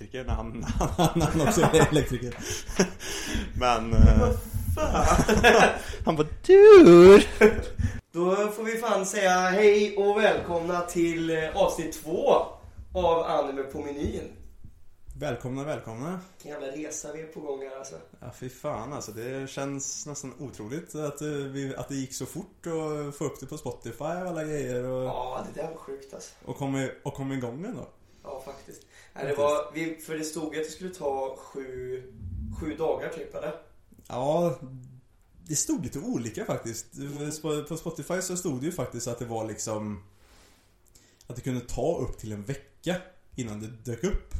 [0.00, 0.62] elektriker när han,
[0.96, 2.34] han, han också är elektriker.
[3.58, 3.92] Men...
[3.92, 4.30] eh,
[6.04, 7.24] han bara dude!
[8.12, 12.32] Då får vi fan säga hej och välkomna till eh, avsnitt två
[12.94, 14.32] av Anime på menyn.
[15.18, 16.20] Välkomna, välkomna.
[16.36, 17.96] Vilken jävla resa vi är på gång här alltså.
[18.20, 19.12] Ja fy fan alltså.
[19.12, 23.40] Det känns nästan otroligt att, eh, vi, att det gick så fort och få upp
[23.40, 26.30] det på Spotify och alla grejer och, Ja, det där var sjukt alltså.
[26.44, 27.88] och, kom, i, och kom igång ändå.
[28.24, 28.82] Ja, faktiskt.
[29.14, 32.02] Nej, det var, vi, för det stod ju att det skulle ta sju,
[32.60, 33.62] sju dagar typ, eller?
[34.08, 34.58] Ja,
[35.46, 36.86] det stod lite olika faktiskt.
[37.42, 40.02] På- Spotify så stod det ju faktiskt att det var liksom
[41.26, 42.96] Att det kunde ta upp till en vecka
[43.36, 44.34] innan det dök upp.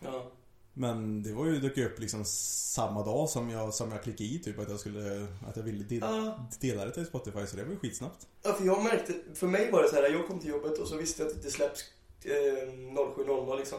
[0.00, 0.30] Ja.
[0.76, 4.38] Men det var ju dök upp liksom samma dag som jag, som jag klickade i
[4.38, 6.48] typ att jag skulle Att jag ville de, Ja.
[6.60, 8.26] dela det till Spotify så det var ju skitsnabbt.
[8.42, 10.88] Ja, för jag märkte, för mig var det så här, jag kom till jobbet och
[10.88, 11.80] så visste jag att det släpps
[12.24, 13.78] eh, 07.00 liksom.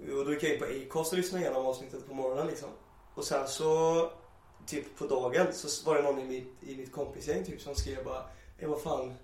[0.00, 2.68] Och då gick jag in på Acast och lyssnade igenom avsnittet på morgonen liksom.
[3.14, 4.10] Och sen så,
[4.66, 8.04] typ på dagen, så var det någon i mitt, i mitt kompisgäng typ som skrev
[8.04, 8.22] bara,
[8.58, 9.14] eh vad fan,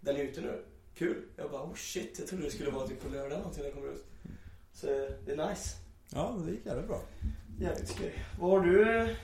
[0.00, 0.64] den är ute nu.
[0.94, 1.24] Kul.
[1.36, 3.88] Jag bara, oh shit, jag trodde det skulle vara typ på lördag någonting den kommer
[3.88, 4.04] ut.
[4.72, 5.76] Så det är nice.
[6.10, 7.00] Ja, det gick jävligt bra.
[7.60, 8.24] Jävligt skoj.
[8.40, 9.16] Vad har du,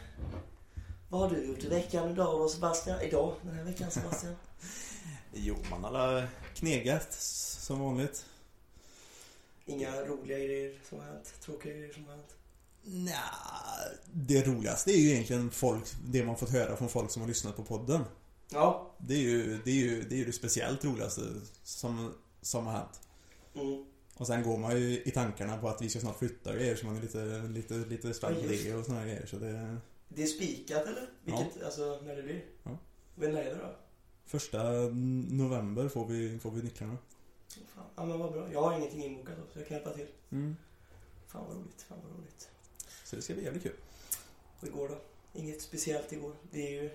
[1.09, 3.01] vad har du gjort i veckan idag då Sebastian?
[3.01, 4.37] Idag, den här veckan Sebastian?
[5.37, 8.27] Jo, man har knegat som vanligt.
[9.67, 12.37] Inga roliga grejer som har hänt, tråkiga grejer som har hänt.
[12.83, 13.25] Nja,
[14.13, 17.57] det roligaste är ju egentligen folk, det man fått höra från folk som har lyssnat
[17.57, 18.05] på podden.
[18.51, 18.95] Ja.
[18.99, 21.23] Det är ju det, är ju, det, är ju det speciellt roligaste
[21.63, 23.01] som, som har hänt.
[23.55, 23.85] Mm.
[24.17, 26.77] Och sen går man ju i tankarna på att vi ska snart flytta och grejer
[26.77, 29.27] så man är lite, lite, lite spänd på Ja, det och såna här grejer.
[29.27, 29.77] Så det...
[30.09, 31.11] Det är spikat eller?
[31.25, 32.45] Vilket, alltså när det blir?
[32.63, 32.79] Ja.
[33.15, 33.77] När är det då?
[34.27, 34.63] Första
[35.31, 36.97] november får vi, får vi nycklarna.
[37.49, 37.85] Fan.
[37.97, 38.53] Ja men vad bra.
[38.53, 40.07] Jag har ingenting inbokat så jag kan hjälpa till.
[40.33, 40.57] Mm.
[41.27, 42.51] Fan vad roligt, fan vad roligt.
[43.05, 43.77] Så det ska bli jävligt kul.
[44.61, 44.99] Och igår då?
[45.41, 46.33] Inget speciellt igår.
[46.51, 46.91] Det är ju,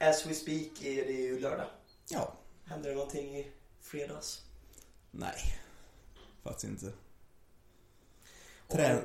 [0.00, 1.66] as we speak, är det ju lördag.
[2.08, 2.32] Ja.
[2.64, 3.50] Hände det någonting i
[3.80, 4.42] fredags?
[5.10, 5.58] Nej.
[6.42, 6.92] Faktiskt inte.
[8.66, 9.02] Och- Trä,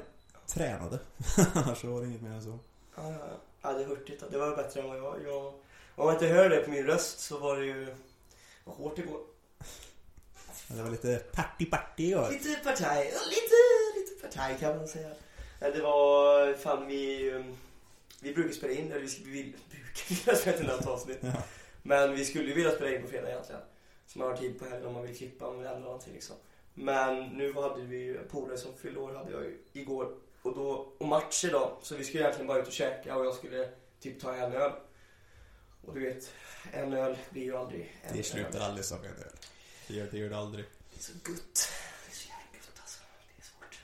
[0.48, 1.00] tränade.
[1.54, 2.60] Annars var det inget mer än så.
[2.96, 3.74] Ja, ja, ja.
[3.74, 4.24] det är hurtigt.
[4.32, 5.24] Det var bättre än vad jag...
[5.24, 5.54] jag
[5.96, 7.96] om man inte hör det på min röst så var det ju
[8.64, 9.22] var hårt igår.
[10.68, 12.30] Det var lite party-party i år.
[12.32, 13.56] Lite partaj, ja, lite,
[14.00, 15.10] lite partaj kan man säga.
[15.60, 17.58] Det var, fan vi, um,
[18.22, 21.18] vi brukar spela in, eller vi, vi vill, brukar, vi har spelat in ett avsnitt.
[21.22, 21.34] Ja.
[21.84, 23.62] Men vi skulle ju vilja spela in på fredag egentligen.
[24.08, 26.36] Så man har tid på helgen om man vill klippa om det händer någonting liksom.
[26.74, 30.16] Men nu hade vi ju en polare som fyllde år hade jag ju igår.
[30.42, 31.78] Och då, och match idag.
[31.82, 33.70] Så vi skulle egentligen bara ut och käka och jag skulle
[34.00, 34.72] typ ta en öl.
[35.86, 36.34] Och du vet,
[36.74, 38.62] en öl blir ju aldrig en Det slutar öl.
[38.62, 39.34] aldrig som en öl.
[39.94, 40.66] Det gör det, gör det aldrig.
[40.66, 41.70] Det är så gott.
[42.06, 43.00] Det är så jävla gott alltså.
[43.28, 43.76] Det är svårt.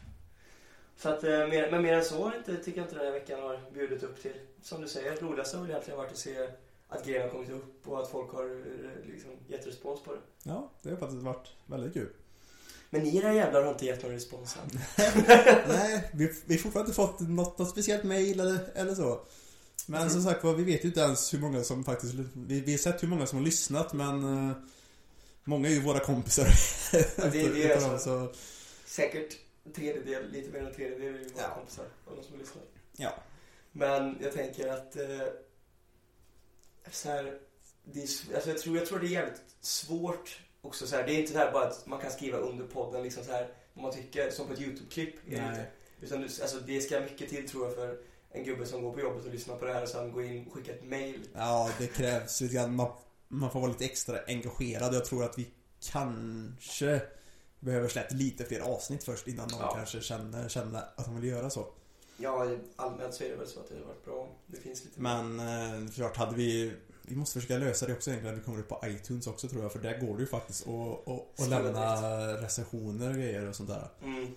[0.98, 3.12] Så att, eh, mer, men mer än så har inte, tycker jag inte den här
[3.12, 4.34] veckan har bjudit upp till.
[4.64, 6.50] Som du säger, det roligaste har väl egentligen varit att se
[6.88, 10.20] att grejerna har kommit upp och att folk har eh, liksom, gett respons på det.
[10.44, 12.10] Ja, det har faktiskt varit väldigt kul.
[12.90, 14.80] Men ni era jävlar har inte gett någon respons än.
[15.68, 19.26] Nej, vi, vi har fortfarande inte fått något, något speciellt mail eller, eller så.
[19.86, 22.14] Men som sagt var, vi vet ju inte ens hur många som faktiskt...
[22.34, 24.54] Vi, vi har sett hur många som har lyssnat men...
[25.50, 26.48] många är ju våra kompisar.
[26.94, 28.10] Ja, det- det är Utav så.
[28.16, 28.34] dem,
[28.86, 31.50] Säkert en tredjedel, lite mer än en tredjedel är ju våra Ja.
[31.56, 32.64] kompisar och de som lyssnar.
[32.98, 33.14] ja.
[33.72, 35.28] Men jag tänker att eh,
[36.92, 37.40] så här,
[37.84, 41.12] det är, alltså jag, tror, jag tror det är jävligt svårt också så här, Det
[41.14, 43.84] är inte så här bara att man kan skriva under podden liksom så här vad
[43.84, 45.16] man tycker, som på ett YouTube-klipp.
[46.02, 47.98] Utan alltså, det ska mycket till tror jag för
[48.32, 50.48] en gubbe som går på jobbet och lyssnar på det här och sen går in
[50.48, 51.22] och skickar ett mail.
[51.34, 52.76] ja, det krävs lite grann.
[52.76, 52.92] Man,
[53.30, 54.96] man får vara lite extra engagerad.
[54.96, 55.48] Jag tror att vi
[55.92, 57.02] kanske
[57.60, 59.74] behöver släppa lite fler avsnitt först innan någon Ja.
[59.76, 61.68] kanske känner, känner att de vill göra så.
[62.18, 65.02] Ja, allmänt så är det väl så att det har varit bra det finns lite
[65.02, 68.36] Men eh, klart hade vi Vi måste försöka lösa det också egentligen.
[68.40, 69.72] Vi kommer upp på iTunes också tror jag.
[69.72, 71.96] För där går det ju faktiskt att, att, att lämna
[72.42, 73.90] recensioner och grejer och sånt där.
[74.04, 74.28] Mm.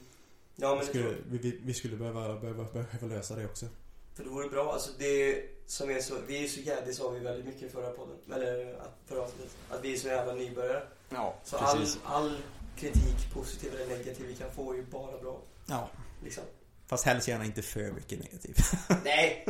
[0.57, 3.67] Ja, men vi, skulle, vi, vi skulle behöva, behöva, behöva lösa det också.
[4.15, 4.73] För det vore bra.
[4.73, 5.43] Alltså det
[5.73, 8.17] som är så, vi är så jävla, det sa vi väldigt mycket i förra podden,
[8.35, 10.83] eller att- förra avsnittet, att vi är så jävla nybörjare.
[11.11, 12.37] Ja, Så all, all
[12.77, 15.41] kritik, positiv eller negativ, vi kan få är ju bara bra.
[15.67, 15.89] Ja.
[16.25, 16.45] Liksom.
[16.87, 18.59] Fast helst gärna inte för mycket negativt.
[19.05, 19.47] Nej!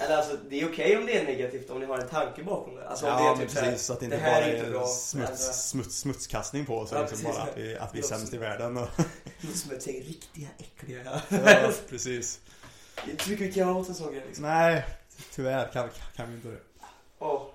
[0.00, 2.74] Eller alltså, det är okej om det är negativt om ni har en tanke bakom
[2.74, 2.88] det.
[2.88, 3.86] Alltså om ja, det är typ så här, precis.
[3.86, 4.86] Så att det det inte här bara är inte bra.
[4.86, 6.90] smuts, Alltså- smuts, smutskastning på oss.
[6.92, 7.36] Ja, liksom precis.
[7.36, 8.76] bara att vi, att vi är Det sämst i världen.
[8.76, 8.88] Och,
[9.80, 11.22] till riktiga äckliga.
[11.28, 12.40] ja, precis.
[13.08, 14.44] Jag tycker vi kan ha åt en sån grej liksom.
[14.44, 14.84] Nej,
[15.34, 16.60] tyvärr kan, kan vi inte det.
[17.18, 17.46] Åh.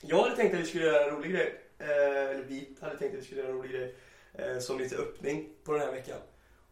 [0.00, 1.60] Jag hade tänkt att vi skulle göra en rolig grej.
[1.78, 1.86] Eh,
[2.30, 3.94] eller vi hade tänkt att vi skulle göra en rolig grej.
[4.34, 6.18] Eh, som lite öppning på den här veckan.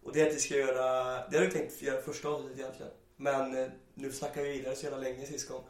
[0.02, 0.84] Och det är att vi ska göra,
[1.28, 2.92] det har vi tänkt göra första avsnittet egentligen.
[3.16, 5.64] Men eh, nu snackar vi vidare så jävla länge gång.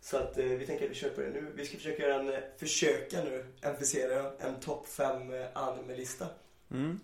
[0.00, 1.52] Så att eh, vi tänker att vi kör på det nu.
[1.54, 3.44] Vi ska försöka göra en, eh, försöka nu,
[3.92, 6.26] jag, en topp 5 eh, anime-lista.
[6.70, 7.00] Mm.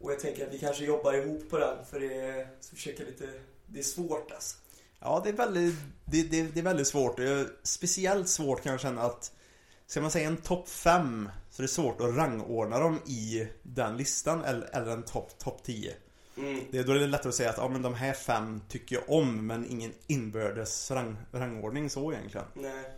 [0.00, 3.04] Och jag tänker att vi kanske jobbar ihop på den för det är, så försöka
[3.04, 3.32] lite,
[3.66, 4.56] det är svårt alltså.
[5.00, 7.16] Ja, det är väldigt, det, det, det är väldigt svårt.
[7.16, 9.32] Det är speciellt svårt kan jag känna att
[9.86, 13.96] Ska man säga en topp 5 så är det svårt att rangordna dem i den
[13.96, 15.94] listan eller, eller en topp top 10.
[16.36, 16.60] Mm.
[16.70, 19.10] Det, då är det lättare att säga att ja, men de här fem tycker jag
[19.10, 22.46] om men ingen inbördes rang, rangordning så egentligen.
[22.54, 22.90] Nej.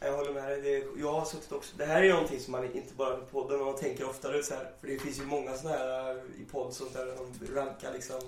[0.00, 0.60] Jag håller med dig.
[0.60, 1.76] Det, jag har suttit också.
[1.76, 4.54] Det här är ju någonting som man inte bara i podden, man tänker oftare så
[4.54, 4.70] här.
[4.80, 8.20] För det finns ju många sådana här i podd sånt där de rankar liksom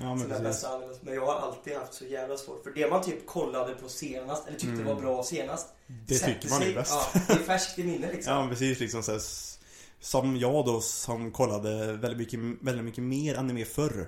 [0.00, 1.02] Ja sina bästa animes.
[1.02, 2.62] Men jag har alltid haft så jävla svårt.
[2.62, 4.86] För det man typ kollade på senast, eller tyckte Mm.
[4.86, 5.68] var bra senast.
[5.86, 6.92] Det tycker man är bäst.
[7.14, 8.32] Ja, det är färskt i minne liksom.
[8.32, 9.20] Ja precis liksom så här,
[10.00, 14.06] Som jag då som kollade väldigt mycket, väldigt mycket mer anime förr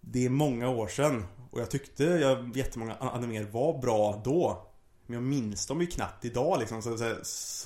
[0.00, 4.66] Det är många år sedan Och jag tyckte jag, jättemånga animer var bra då
[5.06, 7.14] Men jag minns dem ju knappt idag liksom Så, så,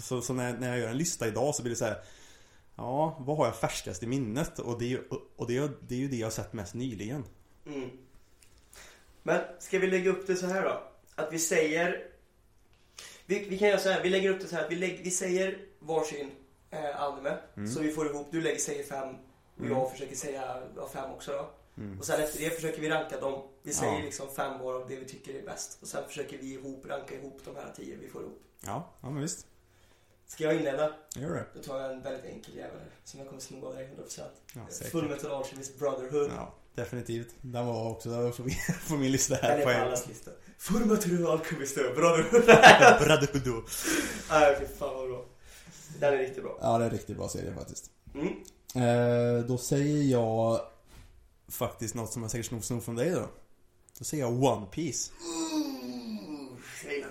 [0.03, 2.03] så, så när, när jag gör en lista idag så blir det så här.
[2.77, 4.59] Ja, vad har jag färskast i minnet?
[4.59, 5.03] Och det är ju,
[5.37, 7.25] och det är, det är ju det jag har sett mest nyligen
[7.67, 7.91] Mm.
[9.23, 10.83] Men ska vi lägga upp det så här då?
[11.15, 12.07] Att vi säger...
[13.27, 14.69] Vi, vi kan göra så här, vi lägger upp det så här.
[14.69, 16.31] Vi, lägger, vi säger varsin
[16.71, 17.37] eh, anime.
[17.57, 17.69] Mm.
[17.71, 19.09] Så vi får ihop, du lägger, säger fem
[19.55, 19.73] och Mm.
[19.73, 21.51] jag försöker säga ja, fem också då.
[21.83, 21.99] mm.
[21.99, 23.43] Och sen efter det försöker vi ranka dem.
[23.63, 24.05] Vi säger Ja.
[24.05, 25.79] liksom fem var av det vi tycker är bäst.
[25.83, 28.43] Och sen försöker vi ihop, ranka ihop de här tio vi får ihop.
[28.61, 29.47] Ja, ja men visst
[30.27, 30.93] Ska jag inleda?
[31.17, 33.91] Gör det Då tar jag en väldigt enkel jävel som jag kommer sno av dig
[33.99, 34.21] 100%.
[34.55, 34.93] ja, säkert.
[34.93, 36.31] Full Metal Alchemist Brotherhood.
[36.37, 38.09] Ja, definitivt Den var också
[38.89, 40.31] på min, lista Den här är på allas lista.
[40.59, 42.45] Full Metal Alchemist Brotherhood.
[43.07, 43.53] Braddokudo
[44.31, 45.25] Nej, fy fan vad bra.
[46.01, 46.59] Den är riktigt bra.
[46.61, 47.91] Ja, det är en riktigt bra serie faktiskt.
[48.15, 48.29] Mm.
[48.75, 50.61] Eh, då säger jag
[51.49, 53.29] faktiskt något som jag säkert snor från dig då.
[53.99, 55.13] Då säger jag One Piece.
[55.21, 56.04] Gillar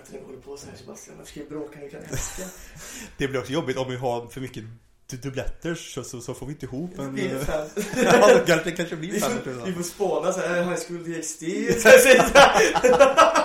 [0.04, 1.16] inte när vi håller på så här Sebastian.
[1.18, 2.42] Varför ska vi bråka när vi kan älska?
[3.18, 4.64] Det blir också jobbigt om vi har för mycket
[5.06, 7.14] du- dubbletter så, så, så får vi inte ihop en...
[7.14, 9.74] Vi är fan- ja, det kanske, det kanske blir Vi fem får, vi jag.
[9.76, 11.42] får spåna så här, High School DxD.
[11.82, 13.44] Så här sitter-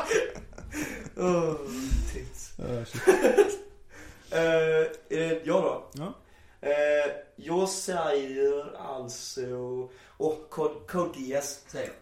[1.17, 1.55] Åh,
[2.11, 2.59] trist.
[2.59, 2.81] Eh.
[4.31, 5.89] Eh, är det jag då?
[5.93, 6.13] Ja.
[6.61, 9.41] Eh, jag säger alltså...
[10.07, 10.79] Och Code,
[11.67, 11.95] säger jag.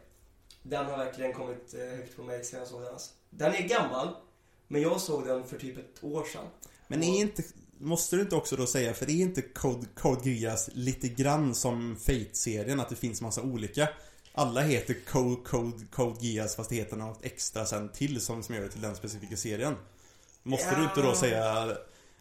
[0.63, 2.93] Den har verkligen kommit högt på mig sen jag den.
[2.93, 3.11] Alltså.
[3.29, 4.09] Den är gammal,
[4.67, 6.45] men jag såg den för typ ett år sedan.
[6.87, 7.43] Men är inte...
[7.79, 11.55] Måste du inte också då säga, för det är inte Code, Code Geass lite grann
[11.55, 13.89] som Fate-serien, att det finns massa olika?
[14.33, 18.55] Alla heter Code, Code, Code Geass fast det heter något extra sen till som, som
[18.55, 19.75] gör det till den specifika serien.
[20.43, 21.15] Måste du inte då Ja.
[21.15, 21.65] säga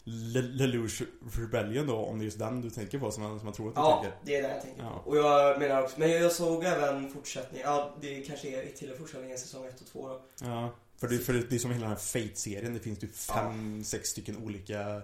[0.05, 1.03] Le- Lelouch
[1.39, 3.69] Rebellion då, om det är just den du tänker på som man, som man tror
[3.69, 4.19] att du Ja, tänker?
[4.25, 5.01] det är det jag tänker Ja.
[5.05, 5.11] på.
[5.11, 7.61] Och jag menar också, men jag såg även fortsättning.
[7.65, 10.21] Ja, det kanske är till en fortsättning i säsong 1 och 2 då.
[10.43, 10.75] Ja.
[10.99, 14.09] För det, för det, är som hela den här Fate-serien, det finns typ fem, sex
[14.09, 15.03] stycken olika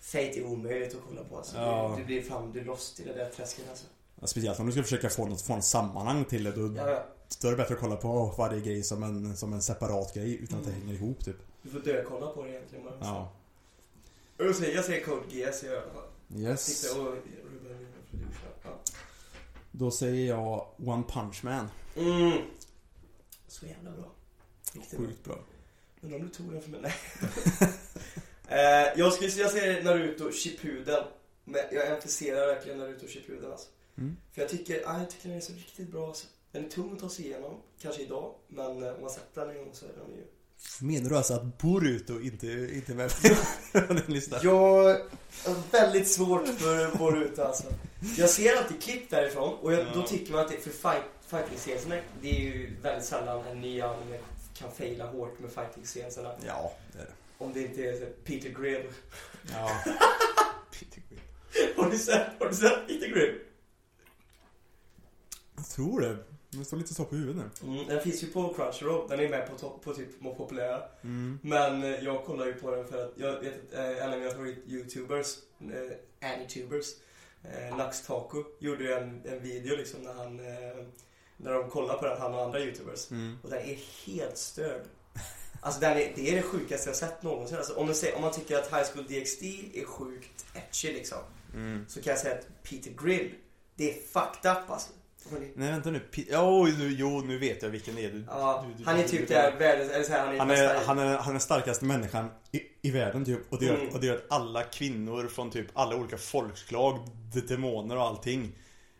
[0.00, 1.56] Fate är omöjligt att kolla på alltså.
[1.56, 1.94] Ja.
[1.98, 3.86] Du, blir fan, du lost i det där träsket alltså.
[4.20, 6.90] ja, Speciellt om du ska försöka få något, få en sammanhang till det, då, Ja,
[6.90, 7.06] ja.
[7.40, 10.34] då är det bättre att kolla på varje grej som en, som en separat grej
[10.42, 10.82] utan att det Mm.
[10.82, 11.36] hänger ihop typ.
[11.62, 12.94] Du får dö-kolla på det egentligen bara.
[13.00, 13.32] Ja.
[14.38, 16.08] Jag säger, jag säger Code Geass i alla fall.
[16.40, 16.94] Yes.
[16.96, 17.16] Och.
[18.64, 18.70] Ja.
[19.72, 21.68] Då säger jag One Punch Man.
[21.96, 22.38] Mm.
[23.48, 24.10] Så jävla bra.
[24.74, 24.98] Riktigt.
[24.98, 25.38] Sjukt bra.
[26.00, 26.80] Undrar om du tog den för mig?
[26.82, 26.94] Nej.
[28.48, 31.04] eh, jag skulle jag säger Naruto Shippuden.
[31.44, 33.66] Men jag emfaserar verkligen Naruto Shippuden alltså.
[33.98, 34.16] Mm.
[34.32, 36.26] För jag tycker, ah, jag tycker den är så riktigt bra alltså.
[36.52, 37.60] Den är tung att ta sig igenom.
[37.82, 38.34] Kanske idag.
[38.48, 40.24] Men eh, om man sett den en gång så är den ju...
[40.80, 43.10] Menar du alltså att Boruto inte, inte är med
[43.88, 44.40] på din lista?
[44.42, 47.64] Jag har väldigt svårt för Boruto alltså.
[48.16, 50.06] Jag ser alltid klipp därifrån och jag, då Ja.
[50.06, 54.18] tycker man att det, för fight, fighting-scenerna, det är ju väldigt sällan en ny anime
[54.54, 56.34] kan faila hårt med fighting-scenerna.
[56.46, 57.12] Ja, det är det.
[57.38, 58.86] Om det inte är Peter Grill.
[59.52, 59.70] Ja.
[60.70, 61.20] Peter Grill.
[61.76, 63.40] Har du sett, har du sett Peter Grill?
[65.56, 66.16] Jag tror det.
[66.50, 67.72] Den står lite så på huvudet nu.
[67.72, 70.82] Mm, den finns ju på Crunchyroll, den är med på, topp, på typ på populära.
[71.02, 71.38] Mm.
[71.42, 74.18] Men eh, jag kollar ju på den för att jag vet att eh, en av
[74.18, 76.86] mina favorit-youtubers, eh, Anitubers,
[77.42, 80.84] eh, Nax Taco, gjorde en, en video liksom när han, eh,
[81.36, 83.10] när de kollar på den, han och andra youtubers.
[83.10, 83.38] Mm.
[83.42, 84.82] Och den är helt störd.
[85.60, 87.56] Alltså den är, det är det sjukaste jag sett någonsin.
[87.56, 91.18] Alltså, om, man säger, om man tycker att High School DxD är sjukt etchy liksom.
[91.54, 91.84] Mm.
[91.88, 93.34] Så kan jag säga att Peter Grill,
[93.74, 94.90] det är fucked up alltså.
[95.54, 96.00] Nej vänta nu.
[96.14, 98.10] Jo, nu, jo, nu vet jag vilken det är.
[98.10, 100.50] Du, Ja, du- du- han är typ där världens, eller så här, han är, Han
[100.50, 103.52] är, han, är, han är den starkaste människan i, i världen typ.
[103.52, 103.88] Och det, gör, Mm.
[103.94, 106.98] och det gör att alla kvinnor från typ alla olika folkslag,
[107.48, 108.52] demoner och allting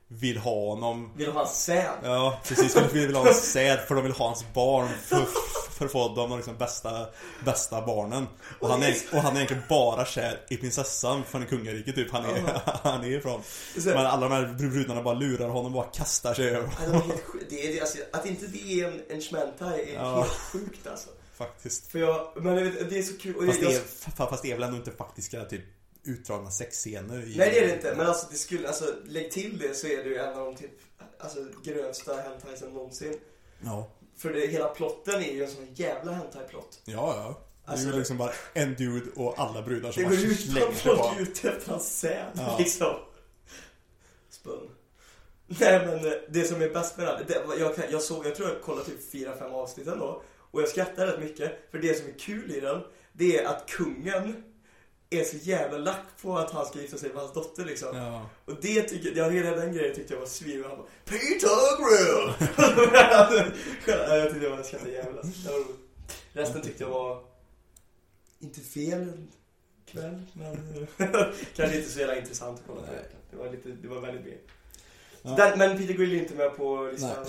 [0.09, 1.91] vill ha honom Vill ha hans säd?
[2.03, 2.75] Ja, precis.
[2.75, 5.27] De vill ha hans säd för de vill ha hans barn för,
[5.71, 7.07] för att få de liksom bästa,
[7.45, 8.27] bästa barnen.
[8.61, 12.11] Och han, är, och han är egentligen bara kär i prinsessan från kungariket typ.
[12.13, 13.43] Han är, han är ifrån.
[13.85, 16.69] Men alla de här brudarna bara lurar honom och bara kastar sig över.
[16.93, 17.03] Ja,
[17.51, 20.17] det är, alltså, att inte det är en, en schmentai är Ja.
[20.21, 21.09] helt sjukt alltså.
[21.37, 21.91] Faktiskt.
[21.93, 23.37] För jag, men jag vet, det är så kul.
[23.37, 25.63] Och Fast det, är, fast det är väl ändå inte faktiska typ
[26.05, 27.37] utdragna sexscener i...
[27.37, 29.97] Nej det är det inte, men alltså det skulle, alltså lägg till det så är
[29.97, 30.71] det ju en av de typ,
[31.19, 33.19] alltså grövsta hentaisen någonsin.
[33.65, 33.89] Ja.
[34.17, 36.81] För det, hela plotten är ju en sån jävla hentai-plott.
[36.85, 37.41] Ja, ja.
[37.65, 40.25] Det är Alltså- ju liksom bara en dude och alla brudar som Det bara går
[40.25, 40.97] ut på slänger att sig på.
[40.97, 42.57] folk ute efter hans säd Ja.
[42.59, 42.95] liksom.
[44.31, 44.71] Spun.
[45.47, 48.49] Nej men eh, det som är bäst med det, det jag, jag såg, jag tror
[48.49, 50.23] jag kollade typ 4-5 avsnitt ändå.
[50.51, 52.81] Och jag skrattade rätt mycket, för det som är kul i den,
[53.13, 54.45] det är att kungen
[55.11, 57.97] är så jävla lack på att han ska gifta sig med hans dotter liksom.
[57.97, 58.31] Ja.
[58.45, 60.65] Och det tycker jag, hela den grejen tyckte jag var svin.
[60.69, 62.33] Han bara Peter Grill!
[63.87, 65.45] jag tyckte det var skrattade jävligt.
[65.45, 65.77] Det var roligt.
[66.33, 67.23] Resten tyckte jag var
[68.39, 69.13] inte fel
[69.87, 70.87] kväll, men
[71.57, 72.93] kanske inte så jävla intressant att kolla på.
[73.31, 74.39] Det var lite, det var väldigt mer.
[75.23, 75.55] Ja.
[75.57, 77.11] Men Peter Grill är inte med på listan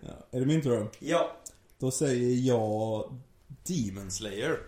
[0.00, 0.26] ja.
[0.30, 0.90] Är det min tur då?
[0.98, 1.36] Ja,
[1.78, 3.14] Då säger jag
[3.66, 4.58] Demon Slayer.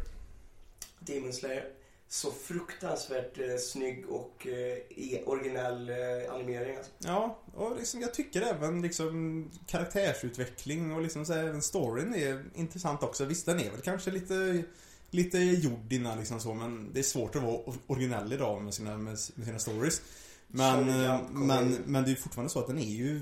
[0.99, 1.65] Demon Slayer.
[2.13, 6.93] Så fruktansvärt eh, snygg och eh, e- originell eh, animering alltså.
[6.99, 12.45] Ja, och liksom jag tycker även liksom karaktärsutveckling och liksom så här, även storyn är
[12.55, 13.25] intressant också.
[13.25, 14.63] Visst, den är väl kanske lite,
[15.11, 18.99] lite gjord innan liksom så, men det är svårt att vara originell idag med sina,
[18.99, 20.03] med, med sina stories.
[20.47, 23.21] Men, eh, men, men det är fortfarande så att den är ju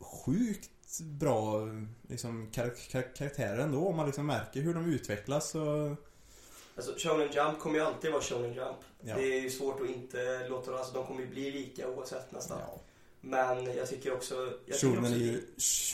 [0.00, 1.68] sjukt bra
[2.08, 3.88] liksom kar kar karaktärer ändå.
[3.88, 5.96] Om man liksom märker hur de utvecklas och...
[6.76, 8.76] Alltså Shonen Jump kommer ju alltid vara Shonen Jump.
[9.00, 9.14] Ja.
[9.16, 12.32] Det är ju svårt att inte låta dem, alltså de kommer ju bli lika oavsett
[12.32, 12.58] nästan.
[12.60, 12.80] Ja.
[13.20, 14.34] Men jag tycker också...
[14.66, 15.42] Jag tycker, Shonen också är ju...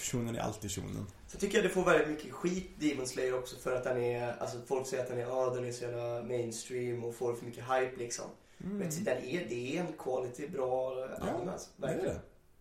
[0.03, 1.07] Shonen är alltid shonen.
[1.29, 4.37] så tycker jag det får väldigt mycket skit, Demon Slayer också, för att den är...
[4.41, 7.45] Alltså folk säger att den är, ja den är så jävla mainstream och får för
[7.47, 8.25] mycket hype liksom.
[8.65, 8.79] Mm.
[8.79, 12.15] Men den är, det är en quality bra anime alltså, Det är verkligen.
[12.15, 12.21] det.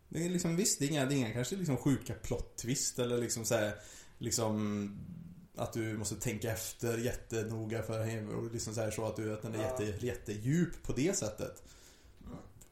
[0.09, 2.99] Det är liksom, visst, det är inga, det är inga kanske liksom sjuka plot twist
[2.99, 3.71] eller liksom så här,
[4.17, 4.89] liksom
[5.57, 9.55] att du måste tänka efter jättenoga för och liksom så, så att, du, att den
[9.55, 9.81] är Ja.
[9.81, 11.63] jätte, jättedjup på det sättet.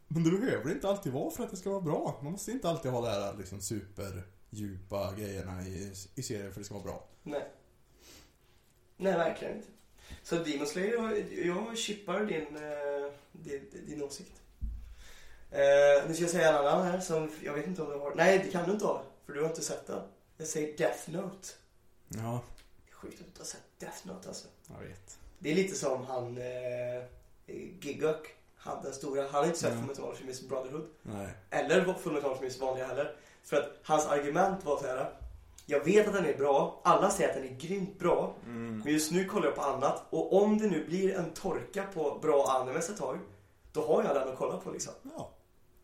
[0.07, 2.19] Men det behöver inte alltid vara för att det ska vara bra.
[2.23, 6.55] Man måste inte alltid ha det här liksom superdjupa grejerna i, i serier för att
[6.55, 7.07] det ska vara bra.
[7.23, 7.47] Nej.
[8.97, 9.67] Nej, verkligen inte.
[10.23, 14.31] Så Demon Slayer, jag, jag chippar din, eh, din, din åsikt.
[15.51, 18.15] Eh, nu ska jag säga en annan här som, jag vet inte om du har,
[18.15, 20.01] nej det kan du inte ha, för du har inte sett den.
[20.37, 21.47] Jag säger Death Note.
[22.07, 22.54] Ja, Det
[23.05, 24.47] sjukt att du inte har sett Death Note alltså.
[24.67, 25.17] jag vet.
[25.39, 27.03] Det är lite som han, eh,
[27.81, 29.79] Gigok, han den stora, han har inte sett Mm.
[29.85, 30.87] Fullmetal Alchemist Brotherhood.
[31.01, 31.27] Nej.
[31.49, 33.15] Eller Fullmetal Alchemist vanliga heller.
[33.43, 35.13] För att hans argument var så här.
[35.65, 38.35] Jag vet att den är bra, alla säger att den är grymt bra.
[38.45, 38.81] Mm.
[38.85, 42.19] Men just nu kollar jag på annat och om det nu blir en torka på
[42.21, 43.19] bra animes ett tag,
[43.71, 44.93] då har jag den att kolla på liksom.
[45.17, 45.31] Ja.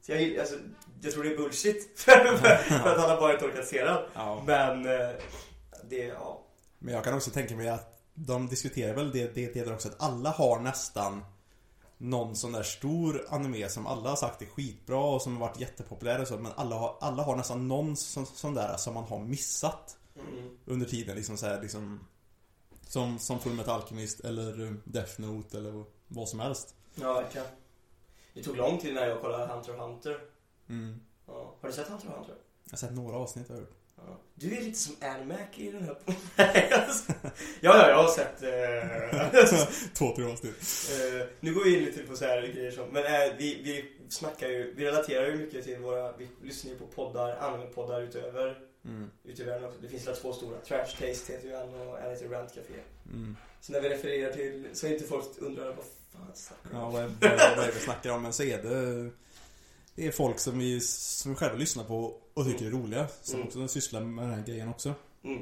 [0.02, 0.56] Så jag, alltså,
[1.02, 2.12] jag tror det är bullshit för,
[2.70, 4.04] att han har bara inte orkat se den.
[4.14, 4.44] ja.
[4.46, 5.10] Men eh,
[5.90, 6.42] det, ja.
[6.84, 9.88] Men jag kan också tänka mig att de diskuterar väl det, det, det där också
[9.88, 11.24] att alla har nästan
[11.98, 15.60] någon sån där stor anime som alla har sagt är skitbra och som har varit
[15.60, 19.04] jättepopulär och så men alla har, alla har nästan någon sån, sån där som man
[19.04, 20.58] har missat Mm.
[20.66, 22.00] under tiden liksom så här, liksom
[22.88, 26.76] som, som Fullmetal Alchemist eller eh, Death Note eller vad som helst.
[26.96, 27.48] Ja, verkligen.
[28.34, 30.20] Det tog lång tid när jag kollade Hunter x Hunter.
[30.70, 31.00] Mm.
[31.28, 31.56] Ja.
[31.62, 32.36] Har du sett Hunter x Hunter?
[32.64, 33.74] Jag har sett några avsnitt har jag hört.
[34.08, 34.18] Ja.
[34.36, 35.96] Du är lite som Animac i den här...
[37.62, 38.44] Ja, ja, jag har sett...
[38.44, 40.90] Eh, Två, tre avsnitt.
[40.92, 43.92] Eh, nu går vi in lite på så här grejer som, men eh, vi, vi
[44.10, 48.60] snackar ju, vi relaterar ju mycket till våra, vi lyssnar ju på poddar, anime-poddar utöver,
[48.86, 49.10] Mm.
[49.24, 49.80] ute i världen också.
[49.82, 52.74] Det finns väl två stora, Trash Taste heter ju en och en heter Rant Café.
[53.14, 53.36] Mm.
[53.62, 56.96] Så när vi refererar till, så inte folk undrar vad fan snackar Ja, om?
[56.96, 58.22] är- vad, är- vad är det vi snackar om?
[58.24, 59.10] Men så är det
[59.96, 63.36] Det är folk som vi, som vi själva lyssnar på och tycker är roliga Som
[63.36, 63.48] Mm.
[63.48, 64.94] också sysslar med den här grejen också
[65.24, 65.38] Mm.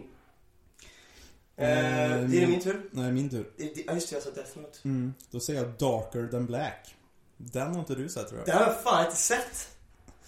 [1.56, 2.90] Eh, Eh, det är min tur.
[2.92, 3.52] Nej, min tur
[3.88, 4.80] Ja just det, jag sa Death Note.
[4.86, 5.14] mm.
[5.32, 6.96] Då säger jag Darker than Black
[7.38, 9.70] Den har inte du sett tror jag har jag fan inte sett!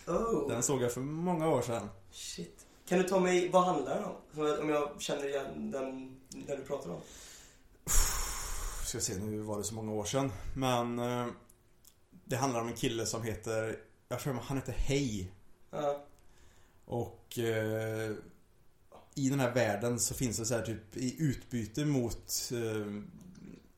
[0.07, 2.65] Oh, Den såg jag för många år sedan shit.
[2.87, 4.59] Kan du ta mig, vad handlar den om?
[4.61, 7.01] Om jag känner igen den, den du pratar om.
[8.85, 11.27] Ska se, nu var det så många år sedan Men eh,
[12.25, 13.77] Det handlar om en kille som heter
[14.11, 15.31] Jag tror han heter Hej
[15.71, 16.03] Ja.
[16.85, 18.11] Och eh,
[19.15, 23.01] I den här världen så finns det så här typ i utbyte mot eh,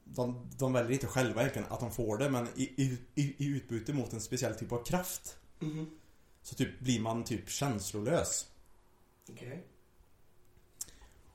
[0.03, 3.93] de, de väljer inte själva egentligen att de får det men i, i, i utbyte
[3.93, 5.89] mot en speciell typ av kraft Mhm.
[6.41, 8.47] så typ blir man typ känslolös.
[9.29, 9.63] Okej.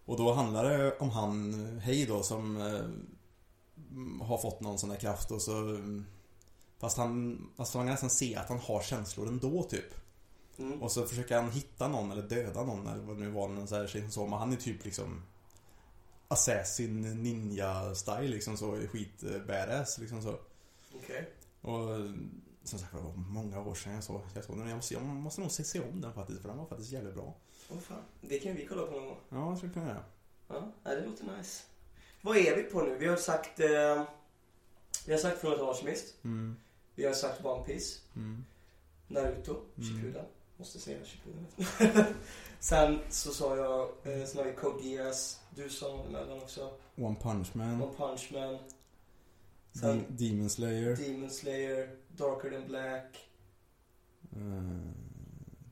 [0.05, 1.53] Och då handlar det om han
[1.85, 6.07] Hej då som eh, har fått någon sån där kraft och så mm,
[6.79, 9.95] Fast han, alltså man kan nästan se att han har känslor ändå typ.
[10.59, 10.83] Mm.
[10.83, 13.49] Och så försöker han hitta någon eller döda någon eller vad det nu var.
[13.49, 15.23] Någon så här, så, men han är typ liksom
[16.29, 20.39] Assassin ninja style liksom så skit eh, badass liksom så.
[20.95, 21.31] Okej.
[21.61, 21.89] Och
[22.65, 24.69] som sagt det var många år sedan jag såg jag såg den.
[24.69, 27.15] Jag måste, jag måste nog se, se om den faktiskt för den var faktiskt jävligt
[27.15, 27.35] bra.
[27.71, 28.03] Åh fan.
[28.21, 29.19] Det kan vi kolla på någon gång.
[29.29, 30.05] Ja, det skulle kunna göra.
[30.49, 31.63] Ja, det låter nice.
[32.23, 32.97] Vad är vi på nu?
[32.99, 33.61] Vi har sagt...
[33.61, 34.05] Eh,
[35.07, 36.15] vi har sagt Från ett Artemis.
[36.25, 36.57] Mm.
[36.99, 38.01] Vi har sagt One Piece.
[38.17, 38.45] Mm.
[39.09, 39.53] Naruto.
[39.77, 39.89] Mm.
[39.89, 40.25] Shippuden.
[40.57, 41.47] Måste säga Shippuden.
[42.61, 43.83] Sen så sa jag...
[44.05, 45.41] Eh, sen har vi Code Geass.
[45.55, 46.71] Du sa emellan också.
[46.97, 47.83] One Punch Man.
[47.83, 48.59] One Punch Man.
[49.73, 50.97] Sen- De- Demon Slayer.
[50.97, 51.97] Demon Slayer.
[52.17, 53.29] Darker than Black.
[54.33, 54.93] eh,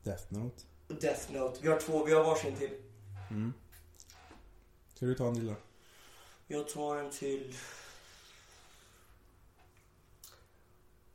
[0.03, 0.63] Death Note.
[0.87, 1.59] Death Note.
[1.61, 2.05] Vi har två.
[2.05, 2.71] Vi har varsin till.
[3.29, 3.53] Mm.
[4.95, 5.55] Ska du ta en till då?
[6.47, 7.53] Jag tar en till.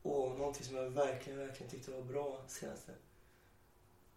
[0.03, 2.93] Åh, någonting som jag verkligen, verkligen tyckte var bra senaste.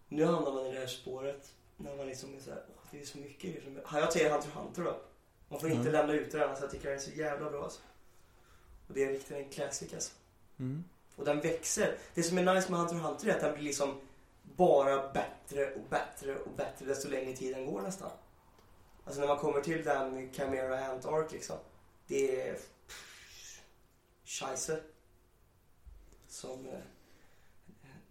[0.07, 1.53] Nu hamnar man i det här spåret.
[1.77, 3.75] När man liksom är såhär, åh, det är så mycket grejer som...
[3.91, 4.99] Ja, Jag säger Hunter Hunter då.
[5.49, 5.93] Man får inte Mm.
[5.93, 7.81] lämna ut det där, alltså jag tycker den är så jävla bra alltså.
[8.87, 10.13] Och det är riktigt en classic alltså.
[10.59, 10.83] Mm.
[11.15, 11.97] Och den växer.
[12.13, 14.01] Det som är nice med Hunter Hunter är att den blir liksom
[14.43, 18.11] bara bättre och bättre och bättre desto längre tiden går nästan.
[19.05, 21.57] Alltså när man kommer till den Chimera Ant Arc liksom.
[22.07, 22.57] Det är...
[24.25, 24.81] Scheisse.
[26.35, 26.79] Som eh,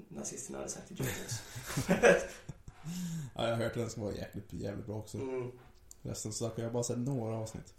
[0.09, 1.43] nazisterna hade sagt i Jones.
[3.35, 5.19] Ja, jag har hört att den ska vara jävligt, jävligt bra också.
[5.19, 5.51] Mm.
[6.03, 7.75] Resten så sagt, jag bara sett några avsnitt.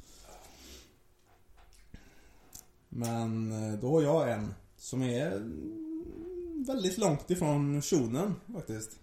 [2.89, 5.29] Men eh, då har jag en som är
[6.65, 8.99] väldigt långt ifrån shonen faktiskt.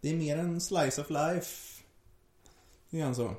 [0.00, 1.82] Det är mer en slice of life.
[2.90, 3.34] Det är en så.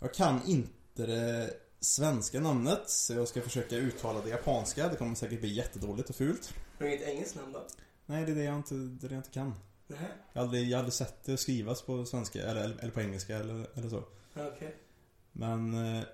[0.00, 4.88] Jag kan inte det svenska namnet så jag ska försöka uttala det japanska.
[4.88, 6.54] Det kommer säkert bli jättedåligt och fult.
[6.78, 7.66] Har du inget engelskt namn då?
[8.06, 9.54] Nej, det är det jag inte, det är det jag inte kan.
[9.86, 9.98] Nej.
[10.32, 13.36] Jag har aldrig, jag har aldrig sett det skrivas på svenska eller, eller på engelska
[13.36, 14.04] eller, eller så.
[14.34, 14.76] Okej.
[15.32, 16.04] Men eh,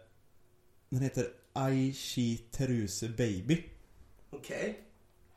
[0.89, 3.65] den heter Aishi Teruse Baby.
[4.31, 4.85] Okej.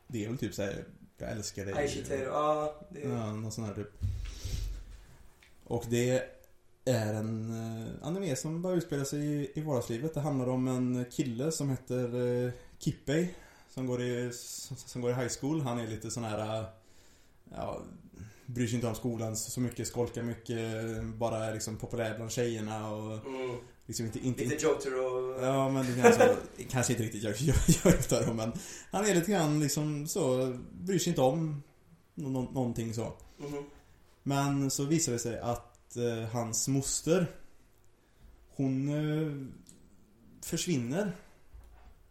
[0.06, 0.84] Det är väl typ såhär,
[1.18, 1.74] jag älskar dig.
[1.74, 2.24] Aishiteru.
[2.24, 3.08] Ja, det är...
[3.08, 3.90] Ja, någon sån här typ.
[5.64, 6.37] Och det
[6.90, 10.14] är en eh, anime som bara utspelar sig i, i vardagslivet.
[10.14, 13.34] Det handlar om en kille som heter eh, Kippei.
[13.74, 15.60] Som går, i, som, går i high school.
[15.60, 16.66] Han är lite sån här, eh,
[17.54, 17.82] ja,
[18.46, 20.58] bryr sig inte om skolan så mycket, skolkar mycket,
[21.04, 23.56] bara är liksom populär bland tjejerna och Mm.
[23.86, 25.44] liksom inte, inte, Lite Joter och...
[25.44, 26.34] Ja men det är så,
[26.70, 27.22] kanske inte riktigt
[28.10, 28.52] det men
[28.92, 31.62] Han är lite grann liksom så, bryr sig inte om
[32.14, 33.12] nå- nå- någonting så.
[33.38, 33.64] Mhm.
[34.22, 37.26] Men så visar det sig att eh, hans moster
[38.56, 39.46] Hon eh,
[40.44, 41.16] försvinner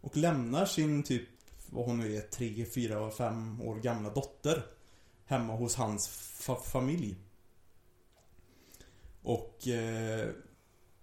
[0.00, 1.28] Och lämnar sin typ,
[1.70, 4.66] vad hon nu är, tre, fyra, fem år gamla dotter
[5.24, 6.08] Hemma hos hans
[6.40, 7.16] fa- familj.
[9.22, 10.30] Och eh,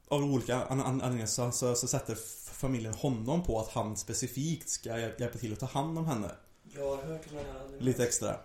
[0.08, 2.16] av olika an- an- anledningar så, så, så sätter
[2.54, 6.32] familjen honom på att han specifikt ska hjäl- hjälpa till att ta hand om henne.
[6.76, 7.80] Jag har hört om den här.
[7.80, 8.40] Lite extra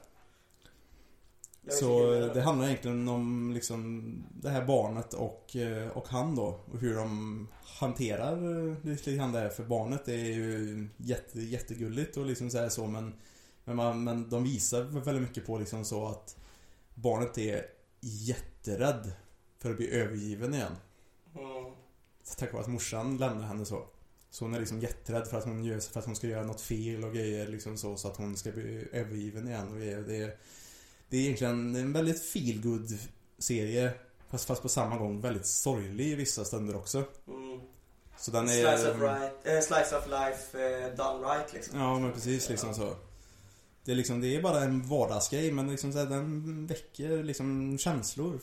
[1.68, 6.60] Så eh, det handlar egentligen om liksom det här barnet och, eh, och han då
[6.72, 12.16] och hur de hanterar eh, lite grann det här för barnet är ju jätte, jättegulligt
[12.16, 13.14] och liksom så så men
[13.64, 16.36] men, man, men de visar väldigt mycket på liksom så att
[16.94, 17.66] barnet är
[18.00, 19.12] jätterädd
[19.58, 20.72] för att bli övergiven igen.
[21.34, 21.72] Mm.
[22.38, 23.86] Tack vare att morsan lämnar henne så.
[24.30, 26.60] Så hon är liksom jätterädd för att hon, gör, för att hon ska göra något
[26.60, 30.00] fel och grejer liksom så, så att hon ska bli övergiven igen och grejer.
[30.00, 30.36] Det är,
[31.10, 32.98] det är egentligen en väldigt feelgood
[33.38, 33.92] serie
[34.30, 36.98] Fast, fast på samma gång väldigt sorglig i vissa stunder också.
[37.28, 37.60] Mm.
[38.18, 38.76] Så den är...
[38.76, 41.78] Slice of, right, eh, slice of life eh, done right liksom.
[41.80, 42.94] Ja men precis liksom så.
[43.84, 47.78] Det är liksom, det är bara en vardagsgrej men liksom så här, den väcker liksom
[47.78, 48.40] känslor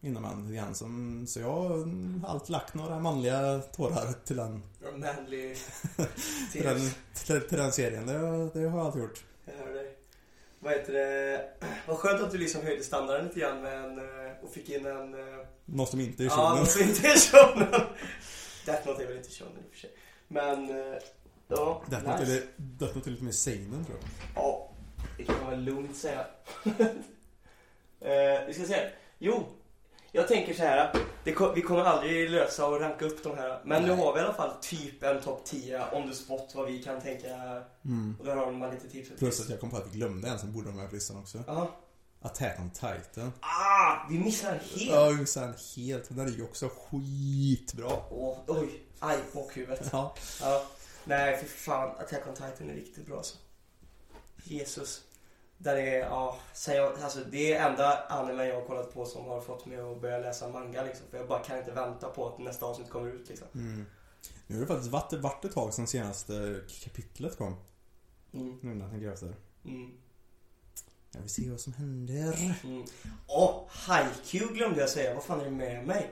[0.00, 0.74] inom en grann.
[0.74, 1.86] Som, så jag har
[2.26, 4.62] alltid lagt några manliga tårar till den,
[4.96, 5.54] manly
[6.52, 6.90] till den,
[7.26, 8.06] till, till den serien.
[8.06, 9.24] Det, har- det har jag alltid gjort.
[10.62, 11.48] Vad heter det?
[11.86, 14.86] Vad skönt att du liksom höjde standarden lite grann med en, eh, och fick in
[14.86, 15.14] en...
[15.14, 16.58] eh, Något som inte är Ja, shonen.
[16.58, 17.68] något som inte är shonen.
[18.66, 19.90] Death Note är väl inte shonen i och för sig.
[20.28, 20.98] Men, eh,
[21.48, 21.82] ja.
[21.90, 22.36] Death Note nice.
[22.36, 24.08] är, Death Note är lite mer seinen tror jag.
[24.44, 24.70] Ja,
[25.16, 26.26] det kan man väl lugnt säga.
[28.00, 28.88] eh, vi ska se.
[29.18, 29.46] Jo,
[30.12, 30.92] jag tänker så här.
[31.24, 33.60] Det, vi kommer aldrig lösa och ranka upp de här.
[33.64, 33.96] Men nu Nej.
[33.96, 37.00] har vi i alla fall typ en topp 10 on the spot vad vi kan
[37.00, 37.28] tänka.
[37.84, 38.16] Mm.
[38.18, 40.28] Och där har man lite tips och Plus att jag kom på att vi glömde
[40.28, 41.38] en som borde vara med på listan också.
[41.46, 41.70] Ja,
[42.22, 43.32] Attack on Titan.
[43.40, 44.06] Ah!
[44.10, 44.90] Vi missar den helt!
[44.90, 46.08] Ja, vi missade den helt.
[46.08, 47.92] Den är ju också skitbra.
[48.10, 49.88] Åh, oj, aj, bockhuvudet.
[49.92, 50.14] Ja.
[50.40, 50.66] Ja.
[51.04, 51.90] Nej, för fan.
[51.98, 53.36] Attack on Titan är riktigt bra alltså.
[54.44, 55.02] Jesus.
[55.62, 56.38] Där är, ja,
[57.02, 60.18] alltså det är enda anime jag har kollat på som har fått mig att börja
[60.18, 61.06] läsa manga liksom.
[61.10, 63.46] För jag bara kan inte vänta på att nästa avsnitt kommer ut liksom.
[63.54, 63.86] Mm.
[64.46, 67.56] Nu har det faktiskt varit, varit ett tag sedan senaste kapitlet kom.
[68.34, 68.58] Mm.
[68.62, 69.36] Nu när jag tänker efter.
[69.64, 69.90] Mm.
[71.12, 72.58] Jag vill se vad som händer.
[72.64, 72.84] Mm.
[73.26, 75.14] Och Haikyuu glömde jag säga.
[75.14, 76.10] Vad fan är det med mig?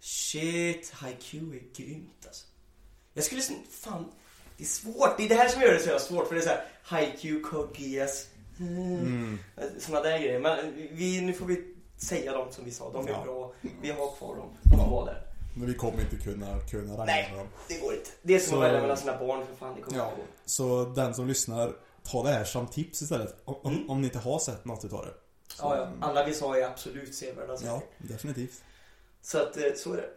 [0.00, 2.46] Shit, Haikyuu är grymt alltså.
[3.14, 4.12] Jag skulle fan,
[4.56, 5.16] det är svårt.
[5.16, 6.28] Det är det här som gör det så jävla svårt.
[6.28, 8.28] För det är så här Code Geass.
[8.60, 9.38] Mm.
[9.78, 10.40] Såna där grejer.
[10.40, 12.92] Men vi, nu får vi säga dem som vi sa.
[12.92, 13.22] De är Ja.
[13.24, 13.52] bra.
[13.82, 14.48] Vi har kvar dem.
[14.62, 14.86] De Ja.
[14.90, 15.22] var där.
[15.54, 17.32] Men vi kommer inte kunna, kunna rangera Nej.
[17.36, 17.48] dem.
[17.68, 18.10] Det går inte.
[18.22, 19.74] Det är som Så- att välja mellan sina barn för fan.
[19.76, 20.04] Det kommer Ja.
[20.10, 20.26] inte gå.
[20.44, 23.36] Så den som lyssnar, ta det här som tips istället.
[23.44, 23.90] Om, Mm.
[23.90, 25.12] om ni inte har sett något utav det.
[25.54, 26.06] Så, Ja, ja.
[26.06, 27.68] Alla vi sa är absolut sevärda saker.
[27.68, 28.62] Ja, definitivt.
[29.22, 30.08] Så att, eh, så är det.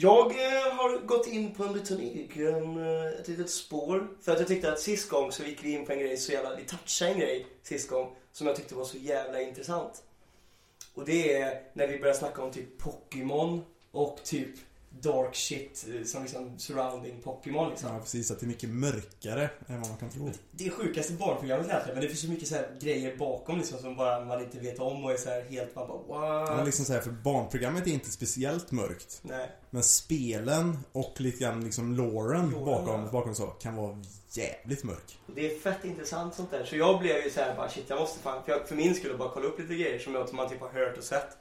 [0.00, 4.08] Jag eh, har gått in på en liten egen, eh, ett litet spår.
[4.22, 6.32] För att jag tyckte att sist gång så gick vi in på en grej så
[6.32, 10.02] jävla, vi touchade en grej sist gång som jag tyckte var så jävla intressant.
[10.94, 14.50] Och det är när vi började snacka om typ Pokémon och typ
[14.90, 17.92] dark shit eh, som liksom surrounding Pokémon liksom.
[17.92, 18.30] Ja, precis.
[18.30, 20.30] Att det är mycket mörkare än vad man kan tro.
[20.50, 23.78] Det är sjukaste barnprogrammet egentligen men det finns så mycket så här grejer bakom liksom
[23.78, 26.56] som bara man inte vet om och är så här helt man bara what?
[26.56, 29.20] Men liksom så här, för barnprogrammet är inte speciellt mörkt.
[29.22, 29.50] Nej.
[29.70, 33.10] Men spelen och lite grann liksom loren Loren, bakom, ja.
[33.12, 33.98] bakom så kan vara
[34.32, 35.18] jävligt mörk.
[35.34, 36.64] Det är fett intressant sånt där.
[36.64, 39.14] Så jag blev ju såhär bara shit jag måste fan, för, jag, för min skulle
[39.14, 41.36] bara kolla upp lite grejer som, jag, som man typ har hört och sett.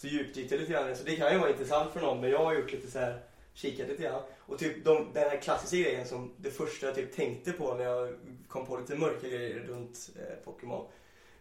[0.00, 0.96] Så djupdykte lite grann.
[0.96, 3.20] Så det kan ju vara intressant för någon men jag har gjort lite så här
[3.54, 4.22] kikat lite grann.
[4.38, 7.84] Och typ de, den här klassiska grejen som det första jag typ tänkte på när
[7.84, 8.14] jag
[8.48, 10.86] kom på lite mörka grejer runt eh, Pokémon.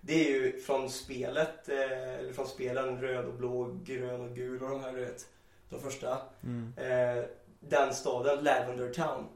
[0.01, 4.63] Det är ju från spelet, eh, eller från spelen röd och blå, grön och gul
[4.63, 5.27] och de här du vet.
[5.69, 6.21] De första.
[6.43, 6.73] Mm.
[6.77, 7.25] Eh,
[7.59, 9.27] den staden, Lavender Town.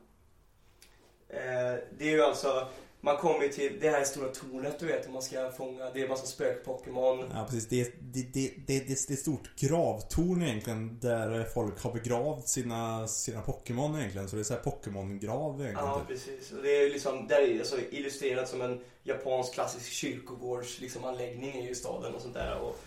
[1.30, 2.68] Eh, det är ju alltså,
[3.06, 6.02] man kommer ju till det här stora tornet du vet, och man ska fånga, det
[6.02, 7.26] är massa spök-Pokémon.
[7.34, 7.70] Ja, precis.
[7.70, 13.42] Det, det, det, det, är ett stort gravtorn egentligen där folk har begravt sina, sina
[13.42, 14.30] Pokémon egentligen.
[14.30, 15.90] Så det är så här Pokémon-grav egentligen.
[15.90, 16.08] Ja, typ.
[16.08, 16.52] precis.
[16.52, 21.68] Och det är liksom, där är alltså illustrerat som en japansk klassisk kyrkogårds liksom, anläggning
[21.68, 22.60] i staden och sånt där.
[22.60, 22.80] Och,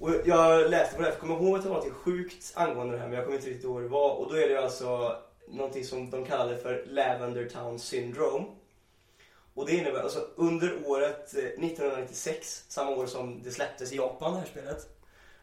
[0.00, 2.92] och jag läste på det här, för kommer ihåg att det var något sjukt angående
[2.92, 4.14] det här, men jag kommer inte riktigt ihåg vad det var.
[4.14, 5.16] Och då är det alltså
[5.48, 8.46] någonting som de kallade för Lavender Town Syndrome.
[9.56, 14.32] Och det innebär, alltså under året eh, 1996, samma år som det släpptes i Japan
[14.32, 14.88] det här spelet.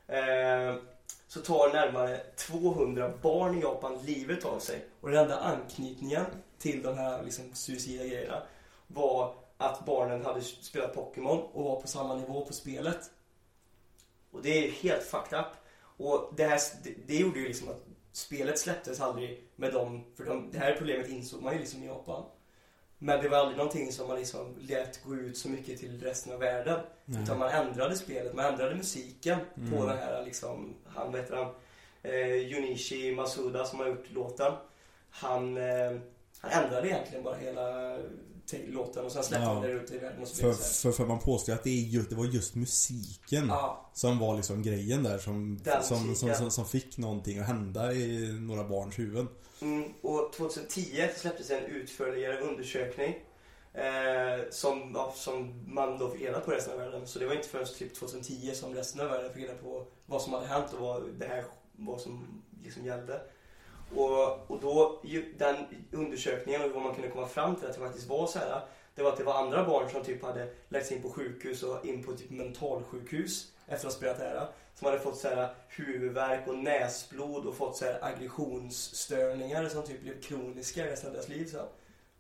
[0.08, 0.84] Eh,
[1.28, 4.86] så tar närmare 200 barn i Japan livet av sig.
[5.02, 6.26] Och den enda anknytningen
[6.58, 8.42] till de här liksom, suicida grejerna
[8.88, 13.12] var att barnen hade spelat Pokémon och var på samma nivå på spelet.
[14.32, 15.48] Och det är helt fucked up.
[15.98, 20.26] Och det här, det, det gjorde ju liksom att spelet släpptes aldrig med dem, för
[20.26, 22.24] de, det här problemet insåg man ju liksom i Japan.
[23.06, 26.34] Men det var aldrig någonting som man liksom lät gå ut så mycket till resten
[26.34, 26.80] av världen.
[27.06, 27.24] Nej.
[27.24, 29.88] Utan man ändrade spelet, man ändrade musiken på Mm.
[29.88, 31.54] den här liksom, han vad heter han?
[32.04, 34.52] Eh, Junichi Masuda som har gjort låten.
[35.10, 35.92] Han, eh,
[36.40, 37.98] han ändrade egentligen bara hela
[38.68, 39.54] låten och sen släppte Ja.
[39.54, 41.82] han det ut i världen och så För, för, för man påstår att det, är
[41.84, 46.34] just, det var just musiken Ja, som var liksom grejen där som, Den som, som,
[46.34, 49.28] som, som fick någonting att hända i några barns huvuden.
[49.62, 53.16] mm, och 2010 släpptes en utförligare undersökning.
[53.74, 57.08] Eh, som, ja, som man då fick reda på resten av världen.
[57.08, 60.22] Så det var inte förrän typ 2010 som resten av världen fick reda på vad
[60.22, 61.44] som hade hänt och vad det här
[61.76, 63.22] vad som liksom gällde.
[63.96, 65.02] Och, och då,
[65.38, 65.56] den
[65.92, 68.62] undersökningen och vad man kunde komma fram till att det faktiskt var så här.
[68.96, 71.86] Det var att det var andra barn som typ hade lagts in på sjukhus och
[71.86, 74.48] in på typ mentalsjukhus efter att ha spelat det här.
[74.76, 80.02] Som hade fått så här huvudvärk och näsblod och fått så här aggressionsstörningar som typ
[80.02, 81.66] blev kroniska resten av deras liv sen.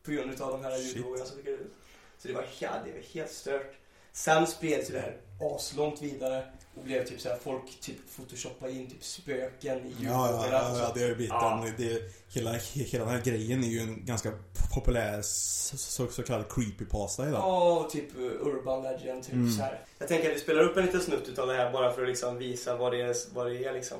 [0.04, 1.74] På grund av de här ljudvågorna som fick ut.
[2.18, 3.74] Så det var, ja, det var helt stört.
[4.12, 5.18] Sen spreds ju det här
[5.56, 10.30] aslångt vidare och blev typ så här folk typ photoshoppade in typ spöken i Ja,
[10.32, 10.84] ja, ja, och så.
[10.84, 11.66] ja det har ju blivit Ja.
[11.68, 12.02] en, det,
[12.34, 14.32] hela, hela den här grejen är ju en ganska
[14.74, 17.40] populär så, så, så kallad creepypasta idag.
[17.40, 19.52] Ja, och typ uh, Urban Legend, typ Mm.
[19.52, 19.86] så här.
[20.00, 22.08] Jag tänker att vi spelar upp en liten snutt utav det här bara för att
[22.10, 23.98] liksom visa vad det är, vad det är liksom.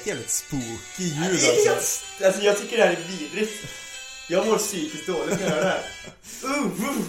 [0.00, 1.68] Ett jävligt spooky ljud alltså.
[1.68, 3.52] helt, alltså jag tycker det här är vidrigt.
[4.28, 5.82] Jag mår psykiskt dåligt när jag hör det här.
[6.44, 7.02] Uh, uh.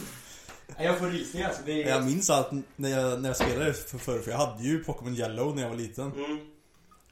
[0.78, 1.62] Jag får rysningar alltså.
[1.66, 1.90] Det är...
[1.90, 5.16] Jag minns allt när jag, när jag spelade för förr, för jag hade ju Pokémon
[5.16, 6.12] Yellow när jag var liten.
[6.12, 6.40] Mm.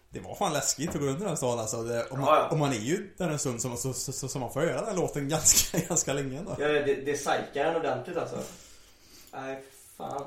[0.10, 1.84] Det var fan läskigt att gå runt i den stan alltså.
[1.84, 2.48] Det, och, man, Ja, ja.
[2.48, 4.86] och man är ju där en stund så, så, så, så, så man får höra
[4.86, 6.56] den låten ganska, ganska länge ändå.
[6.60, 8.38] Ja, det, det psykar en ordentligt alltså.
[9.34, 9.64] Nej,
[9.98, 10.26] fan.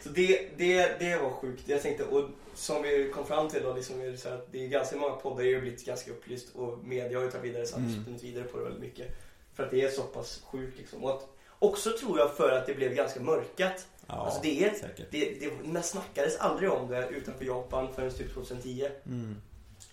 [0.00, 1.62] Så det, det, det var sjukt.
[1.68, 4.64] Jag tänkte, och som vi kom fram till då, liksom, är det, så att det
[4.64, 7.78] är ganska många poddar har blivit ganska upplyst och media har ju tagit vidare, satt
[7.78, 8.04] Mm.
[8.06, 8.18] mm.
[8.18, 9.06] vidare på det väldigt mycket.
[9.54, 11.04] För att det är så pass sjukt liksom.
[11.04, 13.86] Och att, också tror jag för att det blev ganska mörkat.
[14.06, 15.06] Ja, alltså det är, säkert.
[15.10, 18.88] det, det, det snackades aldrig om det utanför Japan förrän typ 2010.
[19.06, 19.36] Mm.